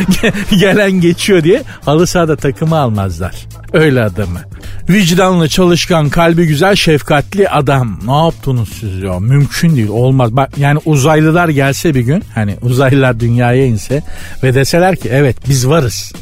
Gelen 0.60 0.92
geçiyor 0.92 1.44
diye 1.44 1.62
halı 1.84 2.06
sahada 2.06 2.36
takımı 2.36 2.78
almazlar. 2.78 3.34
Öyle 3.72 4.02
adamı. 4.02 4.40
Vicdanlı, 4.88 5.48
çalışkan, 5.48 6.08
kalbi 6.08 6.46
güzel, 6.46 6.76
şefkatli 6.76 7.48
adam. 7.48 7.98
Ne 8.06 8.24
yaptınız 8.24 8.68
siz 8.68 9.02
ya? 9.02 9.20
Mümkün 9.20 9.76
değil. 9.76 9.88
Olmaz. 9.88 10.36
Bak 10.36 10.58
yani 10.58 10.80
uzaylılar 10.84 11.48
gelse 11.48 11.94
bir 11.94 12.00
gün 12.00 12.24
hani 12.34 12.56
uzaylılar 12.62 13.20
dünyaya 13.20 13.66
inse 13.66 14.02
ve 14.42 14.54
deseler 14.54 14.96
ki 14.96 15.08
evet 15.12 15.36
biz 15.48 15.68
varız 15.68 16.12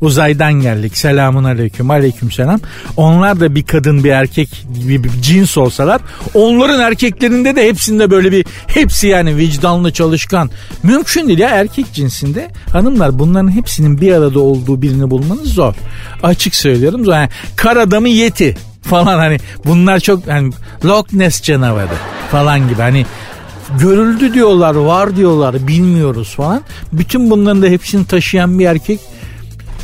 uzaydan 0.00 0.52
geldik 0.52 0.96
selamun 0.96 1.44
aleyküm 1.44 1.90
aleyküm 1.90 2.30
selam. 2.30 2.60
Onlar 2.96 3.40
da 3.40 3.54
bir 3.54 3.62
kadın 3.62 4.04
bir 4.04 4.10
erkek 4.10 4.64
gibi 4.74 5.04
bir 5.04 5.10
cins 5.22 5.58
olsalar 5.58 6.00
onların 6.34 6.80
erkeklerinde 6.80 7.56
de 7.56 7.68
hepsinde 7.68 8.10
böyle 8.10 8.32
bir 8.32 8.46
hepsi 8.66 9.06
yani 9.06 9.36
vicdanlı 9.36 9.92
çalışkan. 9.92 10.50
Mümkün 10.82 11.28
değil 11.28 11.38
ya 11.38 11.48
erkek 11.48 11.92
cinsinde 11.92 12.48
hanımlar 12.72 13.18
bunların 13.18 13.50
hepsinin 13.50 14.00
bir 14.00 14.12
arada 14.12 14.40
olduğu 14.40 14.82
birini 14.82 15.10
bulmanız 15.10 15.54
zor. 15.54 15.74
Açık 16.22 16.54
söylüyorum. 16.54 17.04
Yani 17.04 17.28
kar 17.56 17.76
adamı 17.76 18.08
yeti 18.08 18.56
falan 18.82 19.18
hani 19.18 19.38
bunlar 19.64 20.00
çok 20.00 20.26
hani 20.26 20.52
Loch 20.84 21.12
Ness 21.12 21.42
canavarı 21.42 21.94
falan 22.30 22.68
gibi 22.68 22.82
hani 22.82 23.06
görüldü 23.78 24.34
diyorlar 24.34 24.74
var 24.74 25.16
diyorlar 25.16 25.68
bilmiyoruz 25.68 26.34
falan. 26.34 26.62
Bütün 26.92 27.30
bunların 27.30 27.62
da 27.62 27.66
hepsini 27.66 28.06
taşıyan 28.06 28.58
bir 28.58 28.66
erkek 28.66 29.00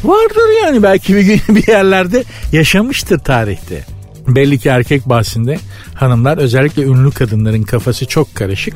Vardır 0.07 0.63
yani 0.65 0.83
belki 0.83 1.15
bir 1.15 1.21
gün 1.21 1.41
bir 1.49 1.69
yerlerde 1.69 2.25
yaşamıştır 2.53 3.19
tarihte. 3.19 3.85
Belli 4.29 4.59
ki 4.59 4.69
erkek 4.69 5.09
bahsinde 5.09 5.59
hanımlar 5.97 6.39
özellikle 6.39 6.83
ünlü 6.83 7.11
kadınların 7.11 7.63
kafası 7.63 8.07
çok 8.07 8.35
karışık. 8.35 8.75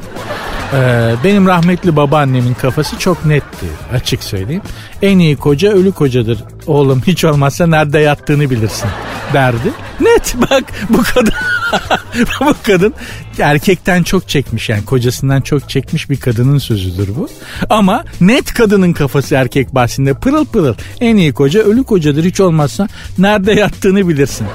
Ee, 0.75 1.15
benim 1.25 1.47
rahmetli 1.47 1.97
babaannemin 1.97 2.55
kafası 2.55 2.99
çok 2.99 3.27
netti 3.27 3.67
açık 3.93 4.23
söyleyeyim. 4.23 4.63
En 5.03 5.19
iyi 5.19 5.37
koca 5.37 5.73
ölü 5.73 5.93
kocadır. 5.93 6.45
Oğlum 6.67 7.03
hiç 7.07 7.25
olmazsa 7.25 7.67
nerede 7.67 7.99
yattığını 7.99 8.51
bilirsin 8.51 8.89
derdi. 9.33 9.73
Net 10.01 10.35
bak 10.51 10.65
bu 10.89 11.03
kadın 11.15 11.35
bu 12.41 12.55
kadın 12.63 12.95
erkekten 13.39 14.03
çok 14.03 14.29
çekmiş 14.29 14.69
yani 14.69 14.85
kocasından 14.85 15.41
çok 15.41 15.69
çekmiş 15.69 16.11
bir 16.11 16.21
kadının 16.21 16.59
sözüdür 16.59 17.09
bu. 17.17 17.29
Ama 17.71 18.05
net 18.21 18.55
kadının 18.55 18.93
kafası 18.93 19.35
erkek 19.35 19.75
bahsinde 19.75 20.15
pırıl 20.15 20.47
pırıl. 20.47 20.75
En 21.01 21.17
iyi 21.17 21.33
koca 21.33 21.61
ölü 21.61 21.85
kocadır 21.85 22.25
hiç 22.25 22.41
olmazsa 22.41 22.89
nerede 23.19 23.53
yattığını 23.53 24.09
bilirsin. 24.09 24.47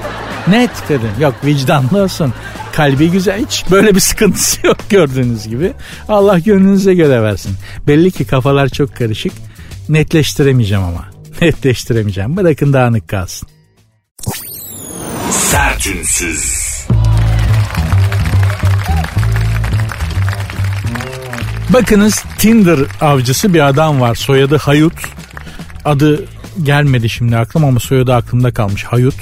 Net 0.48 0.72
kadın 0.88 1.10
yok 1.20 1.34
vicdanlı 1.46 2.04
olsun 2.04 2.34
kalbi 2.74 3.12
güzel 3.12 3.46
hiç 3.46 3.66
böyle 3.72 3.96
bir 3.96 4.00
sıkıntısı 4.00 4.68
yok 4.68 4.78
gördüğünüz 4.90 5.48
gibi. 5.48 5.74
Allah 6.10 6.40
gönlünüze 6.40 6.94
göre 6.94 7.24
versin. 7.24 7.56
Belli 7.88 8.12
ki 8.12 8.26
kafalar 8.26 8.70
çok 8.70 8.96
karışık. 8.96 9.34
Netleştiremeyeceğim 9.90 10.84
ama. 10.84 11.06
Netleştiremeyeceğim. 11.42 12.38
Bırakın 12.38 12.74
dağınık 12.74 13.08
kalsın. 13.08 13.50
Sertünsüz. 15.32 16.66
Bakınız 21.70 22.24
Tinder 22.38 22.80
avcısı 23.02 23.54
bir 23.54 23.68
adam 23.68 24.02
var. 24.02 24.16
Soyadı 24.16 24.58
Hayut. 24.58 24.94
Adı 25.86 26.24
gelmedi 26.64 27.10
şimdi 27.10 27.38
aklıma 27.38 27.68
ama 27.68 27.80
soyadı 27.80 28.14
aklımda 28.16 28.54
kalmış. 28.54 28.84
Hayut. 28.84 29.16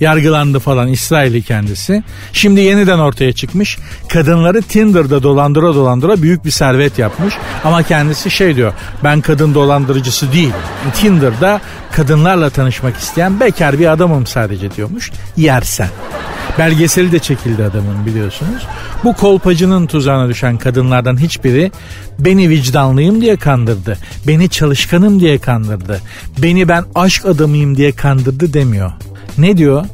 Yargılandı 0.00 0.58
falan 0.58 0.88
İsrail'i 0.88 1.42
kendisi. 1.42 2.02
Şimdi 2.32 2.60
yeniden 2.60 2.98
ortaya 2.98 3.32
çıkmış. 3.32 3.78
Kadınları 4.08 4.62
Tinder'da 4.62 5.22
dolandıra 5.22 5.74
dolandıra 5.74 6.22
büyük 6.22 6.44
bir 6.44 6.50
servet 6.50 6.98
yapmış. 6.98 7.34
Ama 7.64 7.82
kendisi 7.82 8.30
şey 8.30 8.56
diyor. 8.56 8.72
Ben 9.04 9.20
kadın 9.20 9.54
dolandırıcısı 9.54 10.32
değil. 10.32 10.52
Tinder'da 10.94 11.60
kadınlarla 11.92 12.50
tanışmak 12.50 12.96
isteyen 12.96 13.40
bekar 13.40 13.78
bir 13.78 13.92
adamım 13.92 14.26
sadece 14.26 14.70
diyormuş. 14.70 15.12
Yersen. 15.36 15.88
Belgeseli 16.58 17.12
de 17.12 17.18
çekildi 17.18 17.64
adamın 17.64 18.06
biliyorsunuz. 18.06 18.66
Bu 19.04 19.12
kolpacının 19.12 19.86
tuzağına 19.86 20.28
düşen 20.28 20.58
kadınlardan 20.58 21.20
hiçbiri 21.20 21.72
beni 22.18 22.48
vicdanlıyım 22.48 23.20
diye 23.20 23.36
kandırdı. 23.36 23.98
Beni 24.26 24.48
çalışkanım 24.48 25.20
diye 25.20 25.38
kandırdı. 25.38 26.00
Beni 26.38 26.68
ben 26.68 26.84
aşk 26.94 27.26
adamıyım 27.26 27.76
diye 27.76 27.92
kandırdı 27.92 28.52
demiyor. 28.52 28.92
Ne 29.38 29.56
diyor? 29.56 29.84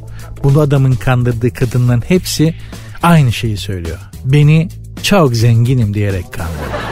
Bu 0.43 0.61
adamın 0.61 0.91
kandırdığı 0.93 1.53
kadınların 1.53 2.03
hepsi 2.07 2.55
aynı 3.03 3.33
şeyi 3.33 3.57
söylüyor. 3.57 3.97
Beni 4.25 4.69
çok 5.03 5.35
zenginim 5.35 5.93
diyerek 5.93 6.33
kandırdı. 6.33 6.83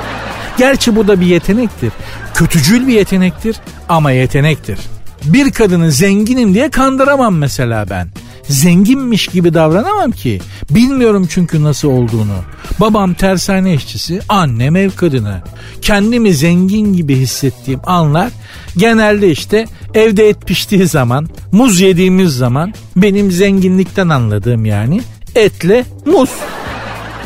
Gerçi 0.58 0.96
bu 0.96 1.08
da 1.08 1.22
bir 1.22 1.26
yetenektir. 1.26 1.92
Kötücül 2.34 2.88
bir 2.88 2.94
yetenektir 2.94 3.56
ama 3.90 4.12
yetenektir. 4.12 4.80
Bir 5.26 5.52
kadını 5.52 5.92
zenginim 5.92 6.54
diye 6.54 6.70
kandıramam 6.70 7.38
mesela 7.38 7.90
ben. 7.90 8.08
Zenginmiş 8.48 9.28
gibi 9.28 9.54
davranamam 9.54 10.12
ki. 10.12 10.42
Bilmiyorum 10.70 11.28
çünkü 11.30 11.64
nasıl 11.64 11.88
olduğunu. 11.88 12.36
Babam 12.80 13.14
tersane 13.14 13.74
işçisi, 13.74 14.20
annem 14.30 14.76
ev 14.76 14.92
kadını. 14.92 15.42
Kendimi 15.82 16.34
zengin 16.34 16.94
gibi 16.94 17.16
hissettiğim 17.16 17.80
anlar 17.86 18.32
genelde 18.78 19.32
işte 19.32 19.66
evde 19.94 20.30
et 20.30 20.48
piştiği 20.48 20.88
zaman, 20.88 21.28
muz 21.52 21.80
yediğimiz 21.80 22.38
zaman 22.38 22.74
benim 22.96 23.32
zenginlikten 23.32 24.10
anladığım 24.10 24.66
yani 24.66 25.02
etle 25.36 25.86
muz. 26.06 26.30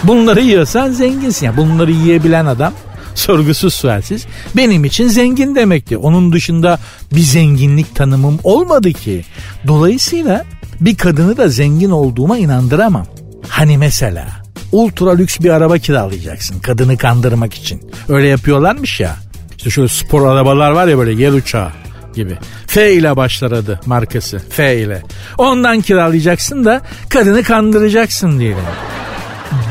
Bunları 0.03 0.41
yiyorsan 0.41 0.91
zenginsin. 0.91 1.45
Yani 1.45 1.57
bunları 1.57 1.91
yiyebilen 1.91 2.45
adam 2.45 2.73
sorgusuz 3.15 3.73
sualsiz 3.73 4.25
benim 4.55 4.85
için 4.85 5.07
zengin 5.07 5.55
demekti. 5.55 5.97
Onun 5.97 6.31
dışında 6.31 6.79
bir 7.11 7.19
zenginlik 7.19 7.95
tanımım 7.95 8.39
olmadı 8.43 8.93
ki. 8.93 9.25
Dolayısıyla 9.67 10.45
bir 10.81 10.97
kadını 10.97 11.37
da 11.37 11.47
zengin 11.47 11.89
olduğuma 11.89 12.37
inandıramam. 12.37 13.05
Hani 13.47 13.77
mesela 13.77 14.25
ultra 14.71 15.15
lüks 15.15 15.39
bir 15.39 15.49
araba 15.49 15.77
kiralayacaksın 15.77 16.59
kadını 16.59 16.97
kandırmak 16.97 17.53
için. 17.53 17.91
Öyle 18.09 18.27
yapıyorlarmış 18.27 18.99
ya. 18.99 19.15
İşte 19.57 19.69
şöyle 19.69 19.87
spor 19.87 20.27
arabalar 20.27 20.71
var 20.71 20.87
ya 20.87 20.97
böyle 20.97 21.23
yer 21.23 21.31
uçağı 21.31 21.69
gibi. 22.15 22.37
F 22.67 22.93
ile 22.93 23.15
başlar 23.15 23.51
adı 23.51 23.79
markası. 23.85 24.41
F 24.49 24.77
ile. 24.77 25.01
Ondan 25.37 25.81
kiralayacaksın 25.81 26.65
da 26.65 26.81
kadını 27.09 27.43
kandıracaksın 27.43 28.39
diyelim. 28.39 28.63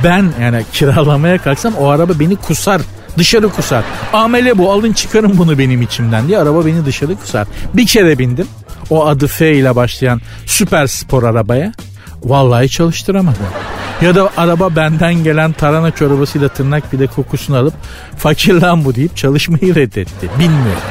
Ben 0.04 0.32
yani 0.40 0.64
kiralamaya 0.72 1.38
kalksam 1.38 1.74
o 1.74 1.88
araba 1.88 2.12
beni 2.20 2.36
kusar. 2.36 2.80
Dışarı 3.18 3.48
kusar. 3.48 3.84
Amele 4.12 4.58
bu 4.58 4.72
alın 4.72 4.92
çıkarın 4.92 5.38
bunu 5.38 5.58
benim 5.58 5.82
içimden 5.82 6.28
diye 6.28 6.38
araba 6.38 6.66
beni 6.66 6.86
dışarı 6.86 7.16
kusar. 7.16 7.46
Bir 7.74 7.86
kere 7.86 8.18
bindim 8.18 8.46
o 8.94 9.06
adı 9.06 9.26
F 9.26 9.54
ile 9.54 9.76
başlayan 9.76 10.20
süper 10.46 10.86
spor 10.86 11.22
arabaya. 11.22 11.72
Vallahi 12.24 12.68
çalıştıramadım. 12.68 13.46
Ya 14.02 14.14
da 14.14 14.30
araba 14.36 14.76
benden 14.76 15.14
gelen 15.14 15.52
tarhana 15.52 15.90
çorbasıyla 15.90 16.48
tırnak 16.48 16.92
bir 16.92 16.98
de 16.98 17.06
kokusunu 17.06 17.56
alıp 17.56 17.74
fakir 18.18 18.54
lan 18.54 18.84
bu 18.84 18.94
deyip 18.94 19.16
çalışmayı 19.16 19.74
reddetti. 19.74 20.30
Bilmiyorum. 20.38 20.82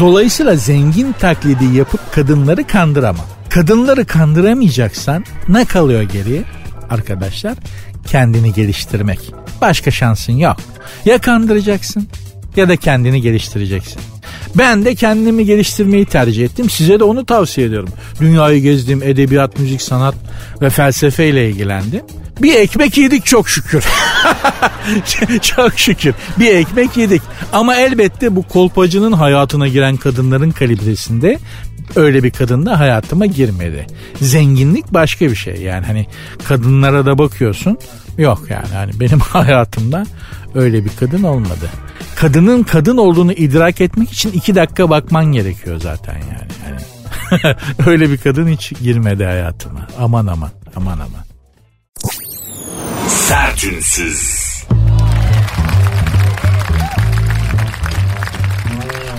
Dolayısıyla 0.00 0.56
zengin 0.56 1.12
taklidi 1.12 1.64
yapıp 1.76 2.12
kadınları 2.12 2.66
kandıramam. 2.66 3.26
Kadınları 3.50 4.04
kandıramayacaksan 4.04 5.24
ne 5.48 5.64
kalıyor 5.64 6.02
geriye? 6.02 6.42
Arkadaşlar 6.90 7.54
kendini 8.06 8.52
geliştirmek. 8.52 9.20
Başka 9.60 9.90
şansın 9.90 10.32
yok. 10.32 10.56
Ya 11.04 11.18
kandıracaksın 11.18 12.08
ya 12.56 12.68
da 12.68 12.76
kendini 12.76 13.22
geliştireceksin. 13.22 14.02
Ben 14.54 14.84
de 14.84 14.94
kendimi 14.94 15.44
geliştirmeyi 15.44 16.06
tercih 16.06 16.44
ettim. 16.44 16.70
Size 16.70 17.00
de 17.00 17.04
onu 17.04 17.26
tavsiye 17.26 17.66
ediyorum. 17.66 17.88
Dünyayı 18.20 18.62
gezdim, 18.62 19.02
edebiyat, 19.02 19.58
müzik, 19.58 19.82
sanat 19.82 20.14
ve 20.60 20.70
felsefeyle 20.70 21.50
ilgilendim. 21.50 22.00
Bir 22.42 22.54
ekmek 22.54 22.98
yedik 22.98 23.26
çok 23.26 23.48
şükür. 23.48 23.84
çok 25.42 25.78
şükür. 25.78 26.14
Bir 26.38 26.54
ekmek 26.54 26.96
yedik. 26.96 27.22
Ama 27.52 27.76
elbette 27.76 28.36
bu 28.36 28.42
kolpacının 28.42 29.12
hayatına 29.12 29.68
giren 29.68 29.96
kadınların 29.96 30.50
kalibresinde 30.50 31.38
öyle 31.96 32.22
bir 32.22 32.30
kadın 32.30 32.66
da 32.66 32.80
hayatıma 32.80 33.26
girmedi. 33.26 33.86
Zenginlik 34.20 34.94
başka 34.94 35.30
bir 35.30 35.36
şey. 35.36 35.56
Yani 35.56 35.86
hani 35.86 36.06
kadınlara 36.44 37.06
da 37.06 37.18
bakıyorsun. 37.18 37.78
Yok 38.18 38.42
yani 38.50 38.68
hani 38.74 39.00
benim 39.00 39.18
hayatımda 39.20 40.06
öyle 40.54 40.84
bir 40.84 40.90
kadın 41.00 41.22
olmadı. 41.22 41.70
Kadının 42.16 42.62
kadın 42.62 42.96
olduğunu 42.96 43.32
idrak 43.32 43.80
etmek 43.80 44.12
için 44.12 44.32
iki 44.32 44.54
dakika 44.54 44.90
bakman 44.90 45.24
gerekiyor 45.24 45.80
zaten 45.80 46.14
yani. 46.14 46.52
yani 46.68 47.56
öyle 47.86 48.10
bir 48.10 48.18
kadın 48.18 48.48
hiç 48.48 48.72
girmedi 48.80 49.24
hayatıma. 49.24 49.86
Aman 49.98 50.26
aman 50.26 50.50
aman 50.76 50.98
aman. 50.98 51.24
Sertünsüz. 53.08 54.44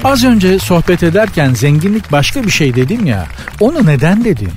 Az 0.03 0.23
önce 0.23 0.59
sohbet 0.59 1.03
ederken 1.03 1.53
zenginlik 1.53 2.11
başka 2.11 2.43
bir 2.43 2.49
şey 2.49 2.75
dedim 2.75 3.05
ya. 3.05 3.27
Onu 3.59 3.85
neden 3.85 4.25
dedim? 4.25 4.51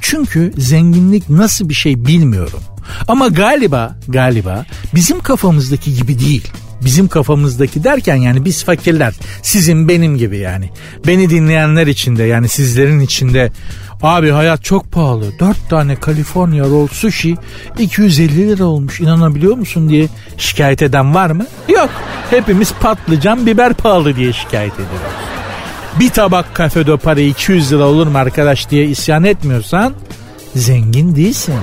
Çünkü 0.00 0.52
zenginlik 0.56 1.30
nasıl 1.30 1.68
bir 1.68 1.74
şey 1.74 2.06
bilmiyorum. 2.06 2.60
Ama 3.08 3.28
galiba 3.28 3.96
galiba 4.08 4.64
bizim 4.94 5.20
kafamızdaki 5.20 5.94
gibi 5.96 6.18
değil. 6.18 6.48
Bizim 6.84 7.08
kafamızdaki 7.08 7.84
derken 7.84 8.16
yani 8.16 8.44
biz 8.44 8.64
fakirler 8.64 9.14
sizin 9.42 9.88
benim 9.88 10.16
gibi 10.16 10.38
yani. 10.38 10.70
Beni 11.06 11.30
dinleyenler 11.30 11.86
içinde 11.86 12.22
yani 12.22 12.48
sizlerin 12.48 13.00
içinde 13.00 13.52
abi 14.02 14.30
hayat 14.30 14.64
çok 14.64 14.92
pahalı. 14.92 15.38
4 15.38 15.68
tane 15.70 15.96
California 16.06 16.64
roll 16.64 16.86
sushi 16.88 17.36
250 17.78 18.48
lira 18.48 18.64
olmuş 18.64 19.00
inanabiliyor 19.00 19.56
musun 19.56 19.88
diye 19.88 20.08
şikayet 20.38 20.82
eden 20.82 21.14
var 21.14 21.30
mı? 21.30 21.46
Yok. 21.68 21.90
Hepimiz 22.30 22.72
patlıcan 22.80 23.46
biber 23.46 23.74
pahalı 23.74 24.16
diye 24.16 24.32
şikayet 24.32 24.74
ediyoruz. 24.74 25.30
Bir 26.00 26.10
tabak 26.10 26.54
kafe 26.54 26.86
de 26.86 26.96
para 26.96 27.20
200 27.20 27.72
lira 27.72 27.84
olur 27.84 28.06
mu 28.06 28.18
arkadaş 28.18 28.70
diye 28.70 28.86
isyan 28.86 29.24
etmiyorsan 29.24 29.94
zengin 30.56 31.16
değilsin. 31.16 31.54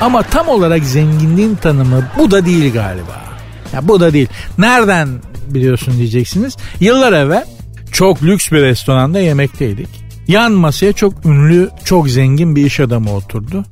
Ama 0.00 0.22
tam 0.22 0.48
olarak 0.48 0.84
zenginliğin 0.84 1.54
tanımı 1.54 2.08
bu 2.18 2.30
da 2.30 2.46
değil 2.46 2.72
galiba. 2.72 3.24
Ya 3.72 3.88
bu 3.88 4.00
da 4.00 4.12
değil. 4.12 4.28
Nereden 4.58 5.08
biliyorsun 5.48 5.94
diyeceksiniz. 5.98 6.56
Yıllar 6.80 7.12
evvel 7.12 7.44
çok 7.92 8.22
lüks 8.22 8.52
bir 8.52 8.62
restoranda 8.62 9.20
yemekteydik. 9.20 9.88
Yan 10.28 10.52
masaya 10.52 10.92
çok 10.92 11.26
ünlü, 11.26 11.70
çok 11.84 12.08
zengin 12.08 12.56
bir 12.56 12.66
iş 12.66 12.80
adamı 12.80 13.14
oturdu. 13.14 13.64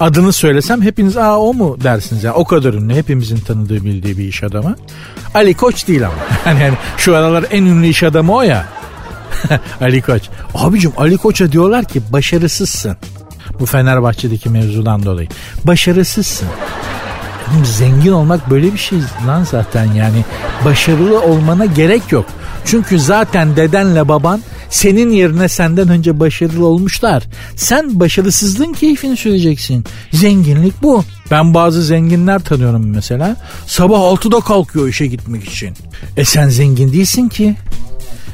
Adını 0.00 0.32
söylesem 0.32 0.82
hepiniz 0.82 1.16
aa 1.16 1.38
o 1.38 1.54
mu 1.54 1.76
dersiniz. 1.82 2.24
Yani 2.24 2.34
o 2.34 2.44
kadar 2.44 2.74
ünlü 2.74 2.94
hepimizin 2.94 3.36
tanıdığı 3.36 3.84
bildiği 3.84 4.18
bir 4.18 4.24
iş 4.24 4.42
adamı. 4.42 4.76
Ali 5.34 5.54
Koç 5.54 5.88
değil 5.88 6.06
ama. 6.06 6.14
Yani, 6.46 6.62
yani 6.62 6.74
şu 6.96 7.16
aralar 7.16 7.44
en 7.50 7.64
ünlü 7.64 7.86
iş 7.86 8.02
adamı 8.02 8.34
o 8.34 8.42
ya. 8.42 8.66
Ali 9.80 10.02
Koç. 10.02 10.22
Abicim 10.54 10.92
Ali 10.96 11.16
Koç'a 11.16 11.52
diyorlar 11.52 11.84
ki 11.84 12.02
başarısızsın. 12.12 12.96
Bu 13.60 13.66
Fenerbahçe'deki 13.66 14.48
mevzudan 14.50 15.02
dolayı. 15.02 15.28
Başarısızsın. 15.64 16.48
Oğlum 17.52 17.64
zengin 17.64 18.12
olmak 18.12 18.50
böyle 18.50 18.72
bir 18.72 18.78
şey 18.78 18.98
lan 19.26 19.44
zaten 19.50 19.92
yani. 19.92 20.24
Başarılı 20.64 21.22
olmana 21.22 21.64
gerek 21.64 22.12
yok. 22.12 22.26
Çünkü 22.64 23.00
zaten 23.00 23.56
dedenle 23.56 24.08
baban 24.08 24.40
senin 24.70 25.10
yerine 25.10 25.48
senden 25.48 25.88
önce 25.88 26.20
başarılı 26.20 26.66
olmuşlar. 26.66 27.22
Sen 27.56 28.00
başarısızlığın 28.00 28.72
keyfini 28.72 29.16
süreceksin. 29.16 29.84
Zenginlik 30.12 30.82
bu. 30.82 31.04
Ben 31.30 31.54
bazı 31.54 31.82
zenginler 31.82 32.38
tanıyorum 32.38 32.86
mesela. 32.86 33.36
Sabah 33.66 33.98
6'da 33.98 34.40
kalkıyor 34.40 34.88
işe 34.88 35.06
gitmek 35.06 35.44
için. 35.44 35.74
E 36.16 36.24
sen 36.24 36.48
zengin 36.48 36.92
değilsin 36.92 37.28
ki. 37.28 37.56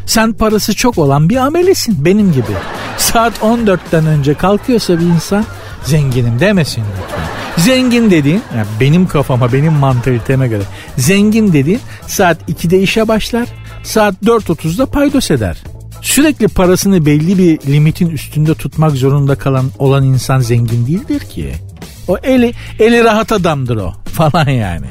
Sen 0.06 0.32
parası 0.32 0.74
çok 0.74 0.98
olan 0.98 1.28
bir 1.28 1.36
amelisin 1.36 2.04
benim 2.04 2.32
gibi. 2.32 2.52
Saat 2.98 3.38
14'ten 3.38 4.06
önce 4.06 4.34
kalkıyorsa 4.34 5.00
bir 5.00 5.04
insan 5.04 5.44
zenginim 5.84 6.40
demesin 6.40 6.82
lütfen. 7.02 7.40
Zengin 7.56 8.10
dediğin 8.10 8.42
yani 8.56 8.66
benim 8.80 9.06
kafama 9.06 9.52
benim 9.52 9.72
mantaliteme 9.72 10.48
göre 10.48 10.62
zengin 10.96 11.52
dediğin 11.52 11.80
saat 12.06 12.50
2'de 12.50 12.80
işe 12.80 13.08
başlar 13.08 13.48
saat 13.82 14.14
4.30'da 14.24 14.86
paydos 14.86 15.30
eder. 15.30 15.56
Sürekli 16.02 16.48
parasını 16.48 17.06
belli 17.06 17.38
bir 17.38 17.72
limitin 17.72 18.10
üstünde 18.10 18.54
tutmak 18.54 18.92
zorunda 18.92 19.34
kalan 19.34 19.70
olan 19.78 20.04
insan 20.04 20.40
zengin 20.40 20.86
değildir 20.86 21.20
ki. 21.20 21.52
O 22.08 22.18
eli 22.22 22.52
eli 22.78 23.04
rahat 23.04 23.32
adamdır 23.32 23.76
o 23.76 23.94
falan 24.04 24.48
yani. 24.48 24.86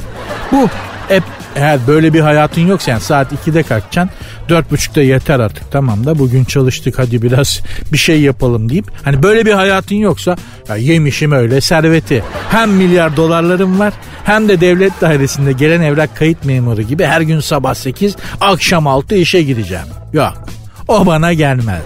Bu 0.51 0.67
hep 1.07 1.23
eğer 1.55 1.79
böyle 1.87 2.13
bir 2.13 2.19
hayatın 2.19 2.61
yoksa 2.61 2.91
yani 2.91 3.01
saat 3.01 3.31
2'de 3.31 3.63
kalkacaksın 3.63 4.09
4.30'da 4.49 5.01
yeter 5.01 5.39
artık 5.39 5.71
tamam 5.71 6.05
da 6.05 6.19
bugün 6.19 6.43
çalıştık 6.43 6.99
hadi 6.99 7.21
biraz 7.21 7.61
bir 7.93 7.97
şey 7.97 8.21
yapalım 8.21 8.69
deyip 8.69 8.85
hani 9.03 9.23
böyle 9.23 9.45
bir 9.45 9.53
hayatın 9.53 9.95
yoksa 9.95 10.35
ya 10.69 10.75
yemişim 10.75 11.31
öyle 11.31 11.61
serveti 11.61 12.23
hem 12.49 12.71
milyar 12.71 13.17
dolarlarım 13.17 13.79
var 13.79 13.93
hem 14.23 14.49
de 14.49 14.61
devlet 14.61 15.01
dairesinde 15.01 15.51
gelen 15.51 15.81
evrak 15.81 16.17
kayıt 16.17 16.45
memuru 16.45 16.81
gibi 16.81 17.05
her 17.05 17.21
gün 17.21 17.39
sabah 17.39 17.73
8 17.73 18.15
akşam 18.41 18.87
6 18.87 19.15
işe 19.15 19.41
gideceğim. 19.41 19.85
Yok 20.13 20.33
o 20.89 21.05
bana 21.05 21.33
gelmez. 21.33 21.83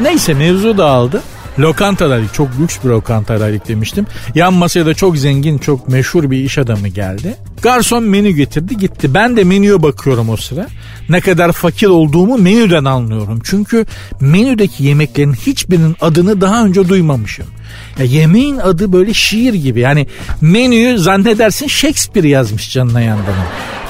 Neyse 0.00 0.34
mevzu 0.34 0.78
dağıldı. 0.78 1.22
Lokantadaydık. 1.58 2.34
Çok 2.34 2.48
lüks 2.60 2.78
bir 2.84 2.88
lokantadaydık 2.88 3.68
demiştim. 3.68 4.06
Yan 4.34 4.54
masaya 4.54 4.86
da 4.86 4.94
çok 4.94 5.16
zengin, 5.16 5.58
çok 5.58 5.88
meşhur 5.88 6.30
bir 6.30 6.38
iş 6.38 6.58
adamı 6.58 6.88
geldi. 6.88 7.36
Garson 7.62 8.04
menü 8.04 8.30
getirdi 8.30 8.76
gitti. 8.76 9.14
Ben 9.14 9.36
de 9.36 9.44
menüye 9.44 9.82
bakıyorum 9.82 10.28
o 10.28 10.36
sıra. 10.36 10.66
Ne 11.08 11.20
kadar 11.20 11.52
fakir 11.52 11.86
olduğumu 11.86 12.38
menüden 12.38 12.84
anlıyorum. 12.84 13.40
Çünkü 13.44 13.86
menüdeki 14.20 14.84
yemeklerin 14.84 15.32
hiçbirinin 15.32 15.96
adını 16.00 16.40
daha 16.40 16.64
önce 16.64 16.88
duymamışım. 16.88 17.46
Ya 17.98 18.04
yemeğin 18.04 18.56
adı 18.56 18.92
böyle 18.92 19.14
şiir 19.14 19.54
gibi. 19.54 19.80
Yani 19.80 20.06
menüyü 20.40 20.98
zannedersin 20.98 21.66
Shakespeare 21.66 22.28
yazmış 22.28 22.72
canına 22.72 23.00
yandan. 23.00 23.34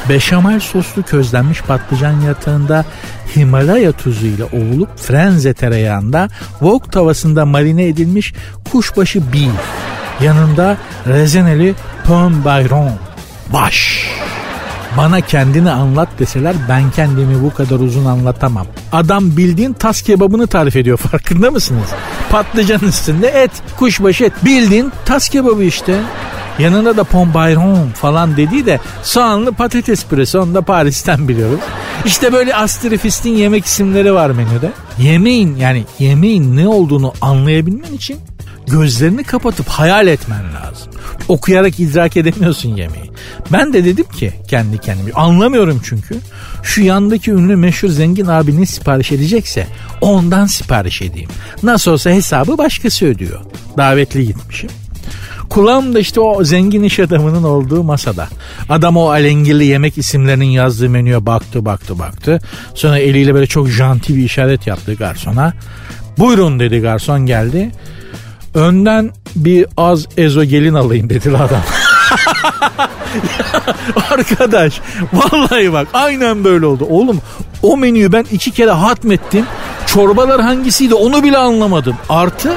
Beşamel 0.08 0.60
soslu 0.60 1.02
közlenmiş 1.02 1.62
patlıcan 1.62 2.20
yatağında 2.20 2.84
Himalaya 3.36 3.92
tuzu 3.92 4.26
ile 4.26 4.44
ovulup 4.44 4.98
frenze 4.98 5.54
tereyağında 5.54 6.28
wok 6.58 6.92
tavasında 6.92 7.46
marine 7.46 7.84
edilmiş 7.84 8.34
kuşbaşı 8.72 9.32
beef. 9.32 9.60
Yanında 10.20 10.76
rezeneli 11.06 11.74
pön 12.06 12.44
bayron. 12.44 13.07
Baş. 13.52 14.08
Bana 14.96 15.20
kendini 15.20 15.70
anlat 15.70 16.08
deseler 16.18 16.56
ben 16.68 16.90
kendimi 16.90 17.42
bu 17.42 17.54
kadar 17.54 17.80
uzun 17.80 18.04
anlatamam. 18.04 18.66
Adam 18.92 19.36
bildiğin 19.36 19.72
tas 19.72 20.02
kebabını 20.02 20.46
tarif 20.46 20.76
ediyor 20.76 20.96
farkında 21.10 21.50
mısınız? 21.50 21.88
Patlıcan 22.30 22.80
üstünde 22.80 23.28
et, 23.28 23.50
kuşbaşı 23.76 24.24
et. 24.24 24.32
Bildiğin 24.44 24.92
tas 25.04 25.28
kebabı 25.28 25.64
işte. 25.64 26.00
Yanında 26.58 26.96
da 26.96 27.04
pombairon 27.04 27.88
falan 27.94 28.36
dediği 28.36 28.66
de 28.66 28.80
soğanlı 29.02 29.52
patates 29.52 30.06
püresi 30.06 30.38
onu 30.38 30.54
da 30.54 30.62
Paris'ten 30.62 31.28
biliyoruz. 31.28 31.60
İşte 32.04 32.32
böyle 32.32 32.56
astrifistin 32.56 33.36
yemek 33.36 33.66
isimleri 33.66 34.14
var 34.14 34.30
menüde. 34.30 34.72
Yemeğin 34.98 35.56
yani 35.56 35.84
yemeğin 35.98 36.56
ne 36.56 36.68
olduğunu 36.68 37.12
anlayabilmen 37.20 37.92
için 37.92 38.18
gözlerini 38.68 39.24
kapatıp 39.24 39.68
hayal 39.68 40.06
etmen 40.06 40.44
lazım. 40.54 40.92
Okuyarak 41.28 41.80
idrak 41.80 42.16
edemiyorsun 42.16 42.68
yemeği. 42.68 43.10
Ben 43.52 43.72
de 43.72 43.84
dedim 43.84 44.06
ki 44.08 44.32
kendi 44.48 44.78
kendime 44.78 45.12
anlamıyorum 45.12 45.80
çünkü. 45.84 46.16
Şu 46.62 46.82
yandaki 46.82 47.30
ünlü 47.30 47.56
meşhur 47.56 47.88
zengin 47.88 48.26
abi 48.26 48.66
sipariş 48.66 49.12
edecekse 49.12 49.66
ondan 50.00 50.46
sipariş 50.46 51.02
edeyim. 51.02 51.30
Nasıl 51.62 51.90
olsa 51.90 52.10
hesabı 52.10 52.58
başkası 52.58 53.06
ödüyor. 53.06 53.40
Davetli 53.76 54.26
gitmişim. 54.26 54.70
Kulağım 55.50 55.94
da 55.94 55.98
işte 55.98 56.20
o 56.20 56.44
zengin 56.44 56.82
iş 56.82 57.00
adamının 57.00 57.42
olduğu 57.42 57.82
masada. 57.82 58.28
Adam 58.68 58.96
o 58.96 59.08
alengirli 59.08 59.64
yemek 59.64 59.98
isimlerinin 59.98 60.44
yazdığı 60.44 60.90
menüye 60.90 61.26
baktı 61.26 61.64
baktı 61.64 61.98
baktı. 61.98 62.38
Sonra 62.74 62.98
eliyle 62.98 63.34
böyle 63.34 63.46
çok 63.46 63.68
janti 63.68 64.16
bir 64.16 64.24
işaret 64.24 64.66
yaptı 64.66 64.94
garsona. 64.94 65.52
Buyurun 66.18 66.60
dedi 66.60 66.78
garson 66.78 67.26
geldi. 67.26 67.70
Önden 68.58 69.10
bir 69.36 69.66
az 69.76 70.06
ezogelin 70.16 70.74
alayım 70.74 71.10
dedi 71.10 71.36
adam. 71.36 71.60
Arkadaş 74.10 74.80
vallahi 75.12 75.72
bak 75.72 75.88
aynen 75.92 76.44
böyle 76.44 76.66
oldu. 76.66 76.86
Oğlum 76.90 77.20
o 77.62 77.76
menüyü 77.76 78.12
ben 78.12 78.26
iki 78.32 78.50
kere 78.50 78.70
hatmettim. 78.70 79.46
Çorbalar 79.86 80.40
hangisiydi 80.40 80.94
onu 80.94 81.22
bile 81.22 81.38
anlamadım. 81.38 81.96
Artı 82.08 82.52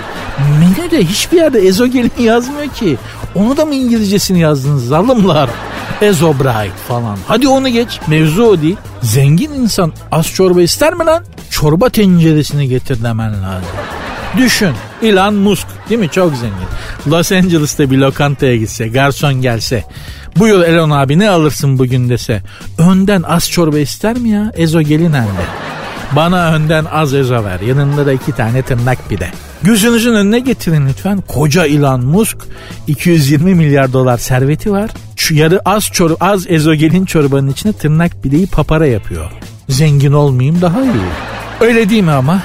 menüde 0.60 1.06
hiçbir 1.06 1.38
yerde 1.38 1.60
ezogelin 1.60 2.12
yazmıyor 2.20 2.68
ki. 2.68 2.98
Onu 3.36 3.58
da 3.58 3.66
mı 3.66 3.76
İngilizcesini 3.76 4.40
yazdınız 4.40 4.88
zalımlar? 4.88 5.50
Ezobright 6.02 6.78
falan. 6.88 7.18
Hadi 7.28 7.48
onu 7.48 7.70
geç. 7.70 8.00
Mevzu 8.08 8.44
o 8.44 8.62
değil. 8.62 8.78
Zengin 9.02 9.54
insan 9.54 9.94
az 10.12 10.28
çorba 10.28 10.62
ister 10.62 10.94
mi 10.94 11.06
lan? 11.06 11.24
Çorba 11.50 11.90
tenceresini 11.90 12.68
getir 12.68 13.04
demen 13.04 13.44
lazım. 13.44 13.70
Düşün 14.38 14.72
Elon 15.04 15.34
Musk 15.34 15.68
değil 15.90 16.00
mi 16.00 16.10
çok 16.10 16.36
zengin. 16.36 16.68
Los 17.08 17.32
Angeles'ta 17.32 17.92
bir 17.92 17.98
lokantaya 17.98 18.56
gitse 18.56 18.88
garson 18.88 19.34
gelse 19.34 19.84
bu 20.38 20.48
yıl 20.48 20.62
Elon 20.62 20.90
abi 20.90 21.20
ne 21.20 21.30
alırsın 21.30 21.80
bugün 21.80 22.10
dese 22.10 22.42
önden 22.78 23.22
az 23.22 23.50
çorba 23.50 23.80
ister 23.80 24.18
mi 24.18 24.30
ya 24.30 24.52
ezogelin 24.56 25.14
hem 25.14 25.24
de. 25.24 25.46
Bana 26.16 26.54
önden 26.54 26.86
az 26.86 27.14
ezo 27.14 27.44
ver 27.44 27.60
yanında 27.60 28.06
da 28.06 28.14
iki 28.14 28.32
tane 28.32 28.62
tırnak 28.62 29.10
pide. 29.10 29.28
Gözünüzün 29.64 30.14
önüne 30.14 30.40
getirin 30.40 30.88
lütfen. 30.88 31.24
Koca 31.28 31.66
Elon 31.66 32.06
Musk 32.06 32.38
220 32.88 33.56
milyar 33.56 33.94
dolar 33.94 34.18
serveti 34.18 34.72
var. 34.72 34.90
Şu 35.16 35.36
yarı 35.36 35.62
az 35.66 35.84
çor 35.84 36.12
az 36.20 36.46
ezogelin 36.50 37.06
çorbanın 37.06 37.48
içine 37.48 37.74
tırnak 37.74 38.24
pideyi 38.24 38.48
papara 38.48 38.88
yapıyor. 38.88 39.32
Zengin 39.70 40.12
olmayayım 40.12 40.62
daha 40.62 40.82
iyi. 40.82 40.92
Öyle 41.62 41.90
değil 41.90 42.04
mi 42.04 42.12
ama? 42.12 42.42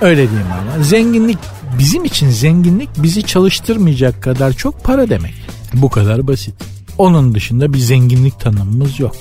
Öyle 0.00 0.30
diyeyim 0.30 0.48
ama. 0.52 0.84
Zenginlik 0.84 1.38
bizim 1.78 2.04
için 2.04 2.30
zenginlik 2.30 2.88
bizi 3.02 3.22
çalıştırmayacak 3.22 4.22
kadar 4.22 4.52
çok 4.52 4.84
para 4.84 5.08
demek. 5.10 5.34
Bu 5.74 5.90
kadar 5.90 6.26
basit. 6.26 6.54
Onun 6.98 7.34
dışında 7.34 7.72
bir 7.72 7.78
zenginlik 7.78 8.40
tanımımız 8.40 9.00
yok. 9.00 9.16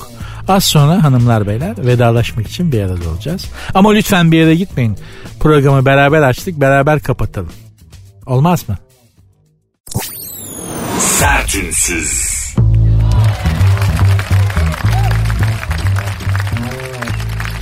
Az 0.48 0.64
sonra 0.64 1.04
hanımlar 1.04 1.48
beyler 1.48 1.86
vedalaşmak 1.86 2.48
için 2.48 2.72
bir 2.72 2.82
arada 2.82 3.10
olacağız. 3.10 3.46
Ama 3.74 3.92
lütfen 3.92 4.32
bir 4.32 4.38
yere 4.38 4.56
gitmeyin. 4.56 4.98
Programı 5.40 5.86
beraber 5.86 6.22
açtık 6.22 6.62
beraber 6.62 7.00
kapatalım. 7.00 7.52
Olmaz 8.26 8.70
mı? 8.70 8.78
Sertünsüz. 11.00 12.27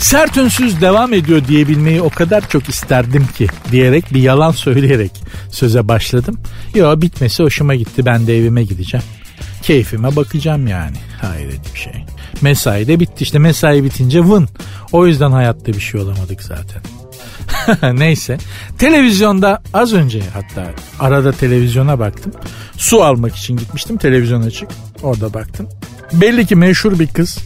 Sert 0.05 0.37
ünsüz 0.37 0.81
devam 0.81 1.13
ediyor 1.13 1.47
diyebilmeyi 1.47 2.01
o 2.01 2.09
kadar 2.09 2.49
çok 2.49 2.69
isterdim 2.69 3.27
ki 3.37 3.47
diyerek 3.71 4.13
bir 4.13 4.21
yalan 4.21 4.51
söyleyerek 4.51 5.11
söze 5.51 5.87
başladım. 5.87 6.39
Yo 6.75 7.01
bitmesi 7.01 7.43
hoşuma 7.43 7.75
gitti 7.75 8.05
ben 8.05 8.27
de 8.27 8.37
evime 8.37 8.63
gideceğim. 8.63 9.05
Keyfime 9.61 10.15
bakacağım 10.15 10.67
yani. 10.67 10.97
Hayret 11.21 11.73
bir 11.73 11.79
şey. 11.79 12.05
Mesai 12.41 12.87
de 12.87 12.99
bitti 12.99 13.23
işte 13.23 13.39
mesai 13.39 13.83
bitince 13.83 14.19
vın. 14.19 14.49
O 14.91 15.07
yüzden 15.07 15.31
hayatta 15.31 15.73
bir 15.73 15.79
şey 15.79 16.01
olamadık 16.01 16.41
zaten. 16.43 16.81
Neyse. 17.99 18.37
Televizyonda 18.77 19.61
az 19.73 19.93
önce 19.93 20.21
hatta 20.33 20.71
arada 20.99 21.31
televizyona 21.31 21.99
baktım. 21.99 22.31
Su 22.77 23.03
almak 23.03 23.35
için 23.35 23.57
gitmiştim 23.57 23.97
televizyon 23.97 24.41
açık. 24.41 24.69
Orada 25.03 25.33
baktım. 25.33 25.69
Belli 26.13 26.45
ki 26.45 26.55
meşhur 26.55 26.99
bir 26.99 27.07
kız 27.07 27.37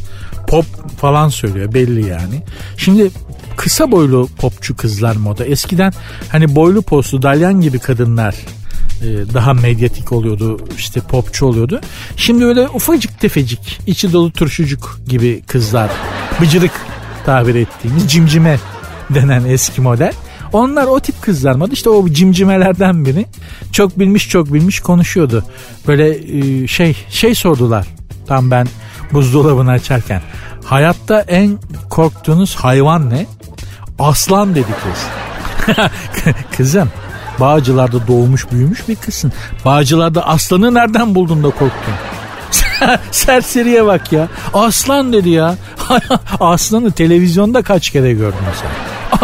pop 0.49 0.65
falan 0.97 1.29
söylüyor 1.29 1.73
belli 1.73 2.07
yani. 2.07 2.43
Şimdi 2.77 3.11
kısa 3.57 3.91
boylu 3.91 4.29
popçu 4.37 4.77
kızlar 4.77 5.15
moda. 5.15 5.45
Eskiden 5.45 5.93
hani 6.31 6.55
boylu 6.55 6.81
postlu 6.81 7.21
dalyan 7.21 7.61
gibi 7.61 7.79
kadınlar 7.79 8.35
e, 9.01 9.07
daha 9.33 9.53
medyatik 9.53 10.11
oluyordu 10.11 10.59
işte 10.77 10.99
popçu 10.99 11.45
oluyordu. 11.45 11.81
Şimdi 12.15 12.45
öyle 12.45 12.69
ufacık 12.69 13.19
tefecik 13.19 13.79
içi 13.87 14.13
dolu 14.13 14.31
turşucuk 14.31 14.99
gibi 15.07 15.41
kızlar 15.47 15.89
bıcırık 16.41 16.71
tabir 17.25 17.55
ettiğimiz 17.55 18.11
cimcime 18.11 18.59
denen 19.09 19.45
eski 19.45 19.81
model. 19.81 20.13
Onlar 20.53 20.87
o 20.87 20.99
tip 20.99 21.21
kızlar 21.21 21.55
mı? 21.55 21.67
İşte 21.71 21.89
o 21.89 22.09
cimcimelerden 22.09 23.05
biri. 23.05 23.25
Çok 23.71 23.99
bilmiş 23.99 24.29
çok 24.29 24.53
bilmiş 24.53 24.79
konuşuyordu. 24.79 25.45
Böyle 25.87 26.37
e, 26.37 26.67
şey 26.67 26.95
şey 27.09 27.35
sordular. 27.35 27.87
Tam 28.27 28.51
ben 28.51 28.67
buzdolabını 29.13 29.71
açarken. 29.71 30.21
Hayatta 30.65 31.21
en 31.21 31.57
korktuğunuz 31.89 32.55
hayvan 32.55 33.09
ne? 33.09 33.25
Aslan 33.99 34.55
dedi 34.55 34.67
kız. 34.83 35.05
Kızım 36.57 36.89
Bağcılar'da 37.39 38.07
doğmuş 38.07 38.51
büyümüş 38.51 38.87
bir 38.87 38.95
kızsın. 38.95 39.33
Bağcılar'da 39.65 40.27
aslanı 40.27 40.73
nereden 40.73 41.15
buldun 41.15 41.43
da 41.43 41.49
korktun? 41.49 41.93
Serseriye 43.11 43.85
bak 43.85 44.13
ya. 44.13 44.27
Aslan 44.53 45.13
dedi 45.13 45.29
ya. 45.29 45.55
Aslanı 46.39 46.91
televizyonda 46.91 47.61
kaç 47.61 47.89
kere 47.89 48.13
gördün 48.13 48.37
sen? 48.61 48.69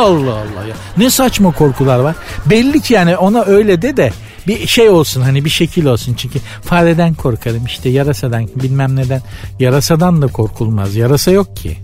Allah 0.04 0.34
Allah 0.34 0.68
ya. 0.70 0.76
Ne 0.98 1.10
saçma 1.10 1.52
korkular 1.52 2.00
var. 2.00 2.16
Belli 2.46 2.82
ki 2.82 2.94
yani 2.94 3.18
ona 3.18 3.44
öyle 3.44 3.82
de 3.82 3.98
de 3.98 4.14
bir 4.48 4.68
şey 4.68 4.90
olsun 4.90 5.22
hani 5.22 5.46
bir 5.46 5.50
şekil 5.50 5.86
olsun. 5.86 6.14
Çünkü 6.14 6.40
fareden 6.62 7.14
korkarım 7.14 7.66
işte 7.66 7.90
yarasadan 7.90 8.50
bilmem 8.56 8.96
neden. 8.96 9.22
Yarasadan 9.60 10.22
da 10.22 10.28
korkulmaz. 10.28 10.96
Yarasa 10.96 11.32
yok 11.32 11.58
ki. 11.58 11.78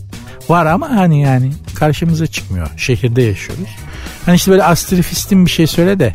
Var 0.49 0.65
ama 0.65 0.89
hani 0.89 1.21
yani 1.21 1.51
karşımıza 1.75 2.27
çıkmıyor. 2.27 2.67
Şehirde 2.77 3.21
yaşıyoruz. 3.21 3.69
Hani 4.25 4.35
işte 4.35 4.51
böyle 4.51 4.63
astrifistin 4.63 5.45
bir 5.45 5.51
şey 5.51 5.67
söyle 5.67 5.99
de 5.99 6.13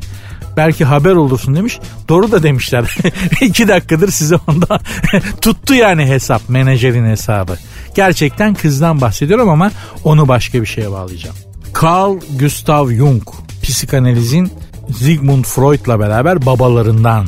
belki 0.57 0.85
haber 0.85 1.13
olursun 1.13 1.57
demiş. 1.57 1.79
Doğru 2.09 2.33
da 2.33 2.43
demişler. 2.43 2.97
İki 3.41 3.69
dakikadır 3.69 4.11
size 4.11 4.37
onda 4.47 4.79
tuttu 5.41 5.75
yani 5.75 6.07
hesap 6.07 6.49
menajerin 6.49 7.07
hesabı. 7.07 7.57
Gerçekten 7.95 8.55
kızdan 8.55 9.01
bahsediyorum 9.01 9.49
ama 9.49 9.71
onu 10.05 10.29
başka 10.29 10.61
bir 10.61 10.67
şeye 10.67 10.91
bağlayacağım. 10.91 11.37
Carl 11.83 12.21
Gustav 12.39 12.91
Jung 12.91 13.23
psikanalizin 13.63 14.53
Sigmund 14.93 15.45
Freud'la 15.45 16.01
beraber 16.01 16.47
babalarından 16.47 17.27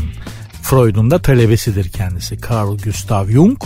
Freud'un 0.63 1.11
da 1.11 1.19
talebesidir 1.19 1.89
kendisi 1.89 2.39
Carl 2.51 2.79
Gustav 2.85 3.29
Jung. 3.29 3.59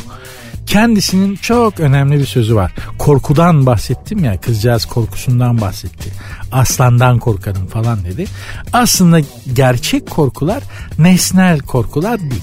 Kendisinin 0.66 1.36
çok 1.36 1.80
önemli 1.80 2.18
bir 2.18 2.26
sözü 2.26 2.55
var. 2.55 2.74
Korkudan 2.99 3.66
bahsettim 3.66 4.24
ya 4.24 4.40
kızcağız 4.40 4.84
korkusundan 4.84 5.61
bahsetti. 5.61 6.11
Aslandan 6.53 7.18
korkarım 7.18 7.66
falan 7.66 8.05
dedi. 8.05 8.24
Aslında 8.72 9.20
gerçek 9.53 10.11
korkular 10.11 10.62
nesnel 10.99 11.61
korkular 11.61 12.20
değil. 12.20 12.43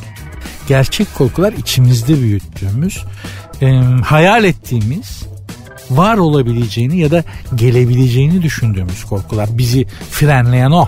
Gerçek 0.68 1.08
korkular 1.18 1.54
içimizde 1.54 2.22
büyüttüğümüz, 2.22 3.04
e, 3.62 3.72
hayal 4.04 4.43
ettiğimiz, 4.43 5.24
var 5.91 6.18
olabileceğini 6.18 7.00
ya 7.00 7.12
da 7.12 7.24
gelebileceğini 7.56 8.41
düşündüğümüz 8.41 9.04
korkular. 9.04 9.50
Bizi 9.58 9.86
frenleyen 10.12 10.72
o. 10.72 10.88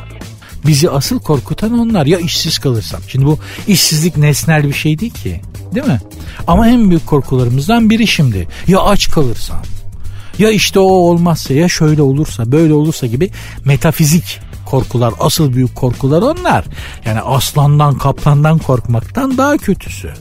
Bizi 0.65 0.89
asıl 0.89 1.19
korkutan 1.19 1.79
onlar. 1.79 2.05
Ya 2.05 2.19
işsiz 2.19 2.59
kalırsam. 2.59 3.01
Şimdi 3.07 3.25
bu 3.25 3.39
işsizlik 3.67 4.17
nesnel 4.17 4.63
bir 4.63 4.73
şey 4.73 4.99
değil 4.99 5.13
ki. 5.13 5.41
Değil 5.75 5.87
mi? 5.87 6.01
Ama 6.47 6.67
en 6.67 6.89
büyük 6.89 7.07
korkularımızdan 7.07 7.89
biri 7.89 8.07
şimdi. 8.07 8.47
Ya 8.67 8.79
aç 8.79 9.11
kalırsam. 9.11 9.61
Ya 10.39 10.51
işte 10.51 10.79
o 10.79 10.83
olmazsa 10.83 11.53
ya 11.53 11.69
şöyle 11.69 12.01
olursa 12.01 12.51
böyle 12.51 12.73
olursa 12.73 13.07
gibi 13.07 13.31
metafizik 13.65 14.39
korkular 14.65 15.13
asıl 15.19 15.53
büyük 15.53 15.75
korkular 15.75 16.21
onlar. 16.21 16.65
Yani 17.05 17.21
aslandan 17.21 17.97
kaplandan 17.97 18.57
korkmaktan 18.57 19.37
daha 19.37 19.57
kötüsü. 19.57 20.13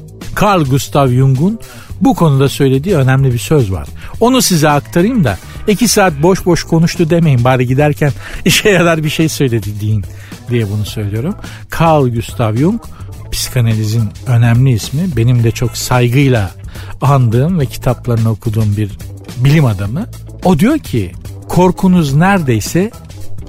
Carl 0.43 0.64
Gustav 0.64 1.09
Jung'un 1.09 1.59
bu 2.01 2.14
konuda 2.14 2.49
söylediği 2.49 2.97
önemli 2.97 3.32
bir 3.32 3.38
söz 3.38 3.72
var. 3.72 3.88
Onu 4.20 4.43
size 4.43 4.68
aktarayım 4.68 5.24
da 5.24 5.38
iki 5.68 5.88
saat 5.88 6.12
boş 6.22 6.47
boş 6.47 6.64
konuştu 6.64 7.11
demeyin 7.11 7.45
bari 7.45 7.66
giderken 7.66 8.12
işe 8.45 8.70
yarar 8.70 9.05
bir 9.05 9.11
şey 9.11 9.28
söyledi 9.28 9.80
deyin 9.80 10.05
diye 10.51 10.70
bunu 10.70 10.84
söylüyorum. 10.84 11.34
Carl 11.80 12.14
Gustav 12.14 12.57
Jung 12.57 12.80
psikanalizin 13.32 14.11
önemli 14.26 14.70
ismi 14.70 15.16
benim 15.16 15.44
de 15.44 15.51
çok 15.51 15.76
saygıyla 15.76 16.51
andığım 17.01 17.61
ve 17.61 17.66
kitaplarını 17.66 18.30
okuduğum 18.30 18.76
bir 18.76 18.98
bilim 19.36 19.64
adamı. 19.64 20.07
O 20.44 20.59
diyor 20.59 20.78
ki 20.78 21.12
korkunuz 21.48 22.14
neredeyse 22.14 22.90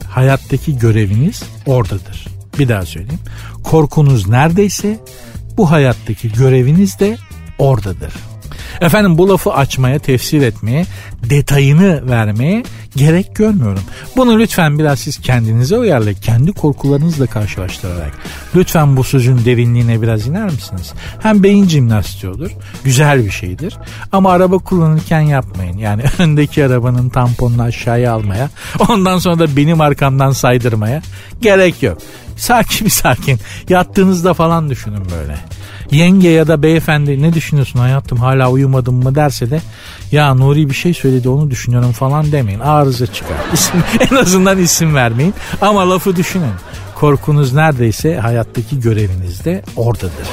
hayattaki 0.10 0.78
göreviniz 0.78 1.43
oradadır. 1.66 2.28
Bir 2.60 2.70
daha 2.70 2.86
söyleyeyim. 2.86 3.20
Korkunuz 3.64 4.28
neredeyse 4.28 4.99
bu 5.58 5.72
hayattaki 5.72 6.32
göreviniz 6.32 6.99
de 6.99 7.18
oradadır. 7.60 8.14
Efendim 8.82 9.17
bu 9.17 9.30
lafı 9.30 9.53
açmaya, 9.53 9.99
tefsir 9.99 10.41
etmeye, 10.41 10.86
detayını 11.30 12.09
vermeye 12.09 12.63
gerek 12.95 13.36
görmüyorum. 13.36 13.84
Bunu 14.15 14.39
lütfen 14.39 14.80
biraz 14.80 14.99
siz 14.99 15.22
kendinize 15.22 15.78
uyarlayın. 15.78 16.17
Kendi 16.22 16.51
korkularınızla 16.51 17.28
karşılaştırarak. 17.28 18.13
Lütfen 18.55 18.97
bu 18.97 19.03
sözün 19.03 19.45
derinliğine 19.45 20.01
biraz 20.01 20.28
iner 20.28 20.45
misiniz? 20.45 20.93
Hem 21.22 21.43
beyin 21.43 21.67
jimnastiği. 21.67 22.22
Güzel 22.84 23.26
bir 23.26 23.32
şeydir. 23.32 23.78
Ama 24.11 24.32
araba 24.32 24.57
kullanırken 24.57 25.22
yapmayın. 25.22 25.78
Yani 25.78 26.03
öndeki 26.19 26.65
arabanın 26.65 27.09
tamponunu 27.09 27.61
aşağıya 27.61 28.13
almaya, 28.13 28.49
ondan 28.89 29.17
sonra 29.17 29.39
da 29.39 29.57
benim 29.57 29.82
arkamdan 29.82 30.32
saydırmaya 30.32 31.01
gerek 31.41 31.84
yok. 31.84 31.97
Sakin 32.38 32.86
bir 32.86 32.91
sakin. 32.91 33.39
Yattığınızda 33.69 34.34
falan 34.34 34.69
düşünün 34.69 35.05
böyle 35.17 35.38
yenge 35.92 36.30
ya 36.30 36.48
da 36.48 36.64
beyefendi 36.64 37.22
ne 37.22 37.34
düşünüyorsun 37.34 37.80
hayatım 37.80 38.18
hala 38.18 38.52
uyumadın 38.52 38.94
mı 38.94 39.16
derse 39.16 39.50
de 39.50 39.62
ya 40.12 40.34
Nuri 40.34 40.70
bir 40.70 40.76
şey 40.76 40.94
söyledi 40.94 41.30
onu 41.30 41.52
düşünüyorum 41.52 41.92
falan 41.92 42.32
demeyin. 42.32 42.60
Arıza 42.60 43.08
çıkar. 43.08 43.38
İsim, 43.54 43.84
en 44.12 44.16
azından 44.16 44.58
isim 44.58 44.96
vermeyin 44.96 45.34
ama 45.62 45.89
lafı 45.89 46.16
düşünün. 46.16 46.54
Korkunuz 46.96 47.54
neredeyse 47.54 48.18
hayattaki 48.18 48.80
göreviniz 48.80 49.46
de 49.46 49.64
oradadır. 49.76 50.28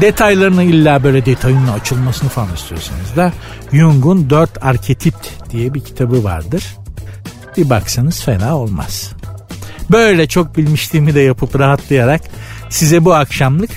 Detaylarını 0.00 0.62
illa 0.62 1.04
böyle 1.04 1.26
detayının 1.26 1.68
açılmasını 1.68 2.28
falan 2.28 2.54
istiyorsanız 2.54 3.16
da 3.16 3.32
Jung'un 3.72 4.30
Dört 4.30 4.64
Arketip 4.64 5.14
diye 5.50 5.74
bir 5.74 5.80
kitabı 5.80 6.24
vardır. 6.24 6.76
Bir 7.56 7.70
baksanız 7.70 8.22
fena 8.22 8.56
olmaz. 8.56 9.12
Böyle 9.90 10.26
çok 10.26 10.56
bilmişliğimi 10.56 11.14
de 11.14 11.20
yapıp 11.20 11.58
rahatlayarak 11.58 12.20
size 12.70 13.04
bu 13.04 13.14
akşamlık 13.14 13.70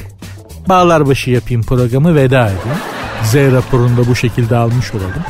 Bağlarbaşı 0.70 1.32
yapayım 1.32 1.64
programı 1.64 2.16
veda 2.16 2.46
edeyim. 2.46 2.78
Z 3.24 3.36
raporunu 3.36 3.98
da 3.98 4.08
bu 4.08 4.16
şekilde 4.16 4.56
almış 4.56 4.94
olalım. 4.94 5.24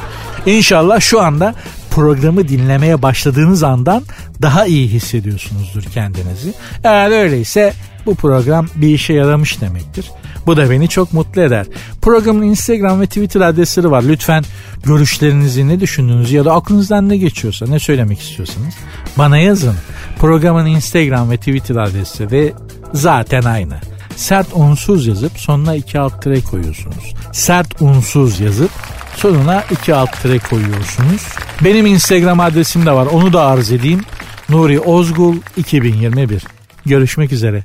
İnşallah 0.45 0.99
şu 0.99 1.21
anda 1.21 1.55
programı 1.91 2.47
dinlemeye 2.47 3.01
başladığınız 3.01 3.63
andan 3.63 4.03
daha 4.41 4.65
iyi 4.65 4.87
hissediyorsunuzdur 4.87 5.83
kendinizi. 5.83 6.53
Eğer 6.83 7.11
öyleyse 7.23 7.73
bu 8.05 8.15
program 8.15 8.67
bir 8.75 8.87
işe 8.87 9.13
yaramış 9.13 9.61
demektir. 9.61 10.11
Bu 10.45 10.57
da 10.57 10.69
beni 10.69 10.89
çok 10.89 11.13
mutlu 11.13 11.41
eder. 11.41 11.65
Programın 12.01 12.41
Instagram 12.41 13.01
ve 13.01 13.05
Twitter 13.05 13.41
adresleri 13.41 13.91
var. 13.91 14.03
Lütfen 14.03 14.43
görüşlerinizi, 14.83 15.67
ne 15.67 15.79
düşündüğünüzü 15.79 16.35
ya 16.35 16.45
da 16.45 16.53
aklınızdan 16.53 17.09
ne 17.09 17.17
geçiyorsa, 17.17 17.65
ne 17.65 17.79
söylemek 17.79 18.21
istiyorsanız 18.21 18.73
bana 19.17 19.37
yazın. 19.37 19.75
Programın 20.19 20.65
Instagram 20.65 21.31
ve 21.31 21.37
Twitter 21.37 21.75
adresleri 21.75 22.53
zaten 22.93 23.41
aynı 23.41 23.75
sert 24.15 24.47
unsuz 24.53 25.07
yazıp 25.07 25.39
sonuna 25.39 25.75
iki 25.75 25.99
alt 25.99 26.21
tire 26.21 26.41
koyuyorsunuz. 26.41 27.13
Sert 27.31 27.81
unsuz 27.81 28.39
yazıp 28.39 28.71
sonuna 29.15 29.63
iki 29.71 29.95
alt 29.95 30.21
tire 30.21 30.39
koyuyorsunuz. 30.39 31.27
Benim 31.63 31.85
Instagram 31.85 32.39
adresim 32.39 32.85
de 32.85 32.91
var 32.91 33.05
onu 33.05 33.33
da 33.33 33.45
arz 33.45 33.71
edeyim. 33.71 34.01
Nuri 34.49 34.79
Ozgul 34.79 35.35
2021. 35.57 36.43
Görüşmek 36.85 37.31
üzere. 37.31 37.63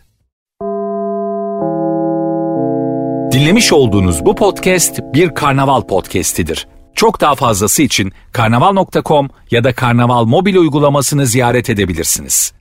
Dinlemiş 3.33 3.73
olduğunuz 3.73 4.25
bu 4.25 4.35
podcast 4.35 5.01
bir 5.15 5.35
karnaval 5.35 5.83
podcastidir. 5.83 6.67
Çok 6.95 7.21
daha 7.21 7.35
fazlası 7.35 7.83
için 7.83 8.13
karnaval.com 8.33 9.29
ya 9.51 9.65
da 9.65 9.73
karnaval 9.73 10.25
mobil 10.25 10.57
uygulamasını 10.57 11.27
ziyaret 11.27 11.71
edebilirsiniz. 11.71 12.60